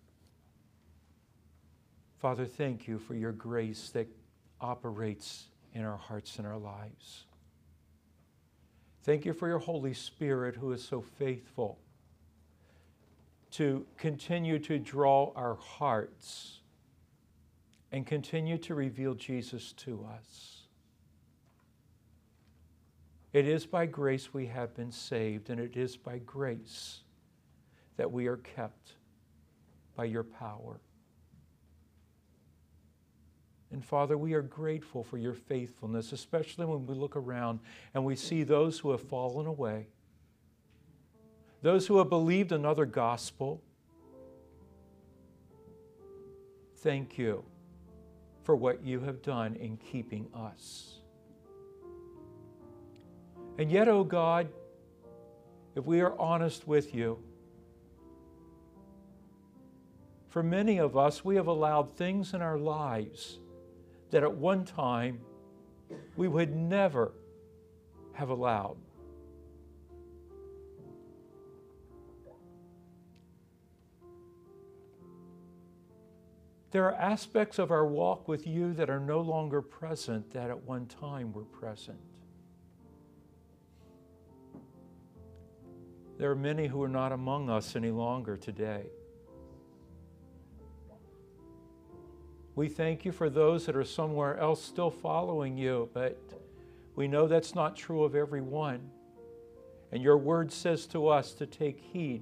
Father, 2.18 2.46
thank 2.46 2.88
you 2.88 2.98
for 2.98 3.14
your 3.14 3.34
grace 3.34 3.92
that 3.92 4.08
operates 4.60 5.50
in 5.72 5.86
our 5.86 5.98
hearts 5.98 6.40
and 6.40 6.48
our 6.48 6.58
lives. 6.58 7.26
Thank 9.10 9.26
you 9.26 9.34
for 9.34 9.48
your 9.48 9.58
Holy 9.58 9.96
Spirit 9.96 10.56
who 10.56 10.72
is 10.72 10.84
so 10.84 11.02
faithful 11.02 11.80
to 13.50 13.84
continue 13.98 14.60
to 14.60 14.78
draw 14.78 15.32
our 15.36 15.56
hearts 15.56 16.60
and 17.92 18.06
continue 18.06 18.60
to 18.60 18.76
reveal 18.76 19.16
Jesus 19.16 19.74
to 19.78 20.06
us. 20.16 20.62
It 23.34 23.48
is 23.48 23.66
by 23.66 23.88
grace 23.88 24.32
we 24.32 24.46
have 24.46 24.76
been 24.76 24.92
saved, 24.92 25.50
and 25.50 25.60
it 25.60 25.76
is 25.76 25.98
by 25.98 26.20
grace 26.20 27.00
that 27.98 28.12
we 28.12 28.28
are 28.28 28.38
kept 28.38 28.94
by 29.96 30.06
your 30.06 30.24
power. 30.24 30.82
And 33.72 33.86
Father, 33.86 34.18
we 34.18 34.34
are 34.34 34.42
grateful 34.42 35.04
for 35.04 35.18
your 35.18 35.34
faithfulness, 35.34 36.12
especially 36.12 36.66
when 36.66 36.88
we 36.88 36.96
look 36.96 37.16
around 37.16 37.60
and 37.94 38.04
we 38.04 38.16
see 38.16 38.44
those 38.44 38.80
who 38.80 38.92
have 38.92 39.02
fallen 39.02 39.46
away, 39.46 39.88
those 41.62 41.86
who 41.86 42.00
have 42.00 42.10
believed 42.10 42.52
another 42.52 42.86
gospel. 42.86 43.62
Thank 46.78 47.18
you 47.18 47.44
for 48.44 48.56
what 48.56 48.84
you 48.84 49.02
have 49.02 49.22
done 49.22 49.56
in 49.58 49.78
keeping 49.78 50.28
us. 50.34 51.02
And 53.60 53.70
yet, 53.70 53.88
oh 53.88 54.04
God, 54.04 54.48
if 55.76 55.86
we 55.86 56.02
are 56.02 56.18
honest 56.18 56.68
with 56.68 56.96
you, 56.96 57.20
for 60.30 60.42
many 60.42 60.80
of 60.80 60.96
us, 60.96 61.24
we 61.26 61.36
have 61.36 61.48
allowed 61.48 61.96
things 61.98 62.34
in 62.34 62.42
our 62.42 62.58
lives 62.58 63.40
that 64.12 64.24
at 64.24 64.34
one 64.34 64.66
time 64.66 65.20
we 66.16 66.28
would 66.28 66.56
never 66.56 67.12
have 68.14 68.30
allowed. 68.30 68.78
There 76.72 76.86
are 76.86 76.94
aspects 76.94 77.58
of 77.58 77.72
our 77.72 77.86
walk 77.86 78.28
with 78.28 78.46
you 78.46 78.74
that 78.74 78.90
are 78.90 79.00
no 79.00 79.22
longer 79.22 79.62
present 79.62 80.32
that 80.34 80.52
at 80.52 80.64
one 80.64 80.86
time 80.86 81.34
were 81.34 81.46
present. 81.46 81.98
There 86.20 86.30
are 86.30 86.36
many 86.36 86.68
who 86.68 86.84
are 86.84 86.90
not 86.90 87.12
among 87.12 87.50
us 87.50 87.76
any 87.76 87.90
longer 87.90 88.38
today. 88.38 88.88
We 92.60 92.68
thank 92.68 93.06
you 93.06 93.14
for 93.14 93.30
those 93.30 93.66
that 93.68 93.78
are 93.78 93.86
somewhere 93.86 94.38
else 94.38 94.62
still 94.62 94.92
following 94.92 95.58
you, 95.58 95.88
but 95.94 96.20
we 96.94 97.08
know 97.08 97.26
that's 97.26 97.56
not 97.56 97.74
true 97.74 98.04
of 98.04 98.16
everyone. 98.16 98.82
And 99.94 100.04
your 100.04 100.18
word 100.18 100.52
says 100.52 100.86
to 100.88 101.08
us 101.08 101.32
to 101.36 101.46
take 101.46 101.80
heed, 101.80 102.22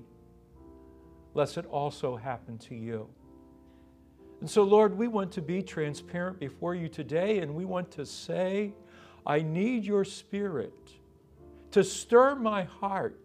lest 1.33 1.57
it 1.57 1.65
also 1.65 2.17
happen 2.17 2.59
to 2.59 2.75
you. 2.75 3.09
And 4.39 4.47
so, 4.47 4.61
Lord, 4.61 4.95
we 4.95 5.07
want 5.07 5.31
to 5.31 5.41
be 5.41 5.63
transparent 5.63 6.39
before 6.39 6.75
you 6.75 6.88
today, 6.88 7.39
and 7.39 7.55
we 7.55 7.65
want 7.65 7.89
to 7.93 8.05
say, 8.05 8.75
I 9.25 9.41
need 9.41 9.85
your 9.85 10.05
spirit 10.05 10.91
to 11.71 11.83
stir 11.83 12.35
my 12.35 12.65
heart 12.65 13.19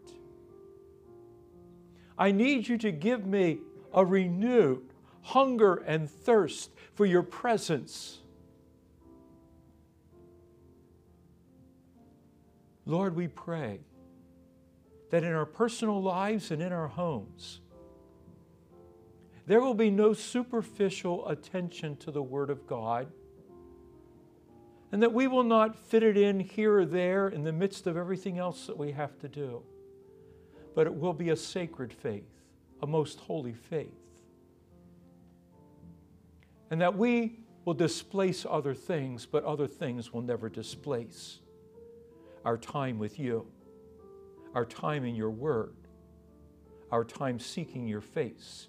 I 2.17 2.31
need 2.31 2.69
you 2.69 2.79
to 2.79 2.93
give 2.93 3.27
me 3.27 3.59
a 3.93 4.03
renewed 4.03 4.92
hunger 5.23 5.75
and 5.75 6.11
thirst 6.11 6.71
for 6.95 7.07
your 7.07 7.23
presence. 7.23 8.19
Lord, 12.85 13.17
we 13.17 13.29
pray 13.29 13.81
that 15.11 15.23
in 15.23 15.33
our 15.33 15.47
personal 15.47 16.03
lives 16.03 16.51
and 16.51 16.63
in 16.63 16.73
our 16.73 16.89
homes, 16.89 17.61
there 19.47 19.61
will 19.61 19.75
be 19.75 19.91
no 19.91 20.13
superficial 20.13 21.29
attention 21.29 21.97
to 21.97 22.11
the 22.11 22.23
Word 22.23 22.51
of 22.51 22.67
God, 22.67 23.09
and 24.91 25.03
that 25.03 25.13
we 25.13 25.27
will 25.27 25.43
not 25.43 25.77
fit 25.77 26.03
it 26.03 26.17
in 26.17 26.41
here 26.41 26.79
or 26.79 26.87
there 26.87 27.29
in 27.29 27.45
the 27.45 27.53
midst 27.53 27.87
of 27.87 27.97
everything 27.97 28.39
else 28.39 28.67
that 28.67 28.77
we 28.77 28.93
have 28.93 29.19
to 29.21 29.29
do 29.29 29.63
but 30.75 30.87
it 30.87 30.95
will 30.95 31.13
be 31.13 31.31
a 31.31 31.37
sacred 31.37 31.93
faith, 31.93 32.29
a 32.83 32.87
most 32.87 33.21
holy 33.21 33.53
faith. 33.53 34.02
And 36.73 36.81
that 36.81 36.97
we 36.97 37.39
will 37.67 37.75
displace 37.75 38.47
other 38.49 38.73
things, 38.73 39.27
but 39.27 39.45
other 39.45 39.67
things 39.67 40.11
will 40.11 40.23
never 40.23 40.49
displace 40.49 41.41
our 42.47 42.57
time 42.57 42.99
with 42.99 43.19
you, 43.19 43.47
our 44.55 44.65
time 44.65 45.05
in 45.05 45.15
your 45.15 45.29
word, 45.29 45.75
our 46.91 47.05
time 47.05 47.39
seeking 47.39 47.87
your 47.87 48.01
face. 48.01 48.69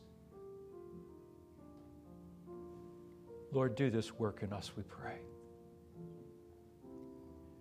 Lord, 3.53 3.73
do 3.77 3.89
this 3.89 4.11
work 4.19 4.43
in 4.43 4.51
us, 4.51 4.73
we 4.75 4.83
pray. 4.83 5.19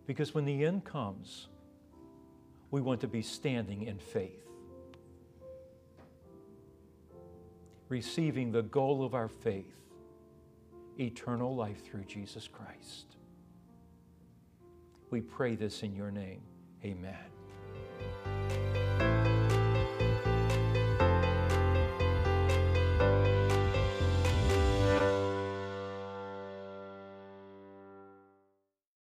Because 0.06 0.34
when 0.34 0.44
the 0.44 0.64
end 0.64 0.84
comes, 0.84 1.46
we 2.72 2.80
want 2.80 3.00
to 3.02 3.06
be 3.06 3.22
standing 3.22 3.84
in 3.84 4.00
faith, 4.00 4.44
receiving 7.88 8.50
the 8.50 8.62
goal 8.62 9.04
of 9.04 9.14
our 9.14 9.28
faith, 9.28 9.76
eternal 10.98 11.54
life 11.54 11.84
through 11.84 12.04
Jesus 12.04 12.48
Christ. 12.48 13.16
We 15.10 15.20
pray 15.20 15.56
this 15.56 15.82
in 15.82 15.94
your 15.94 16.10
name. 16.10 16.40
Amen. 16.84 18.61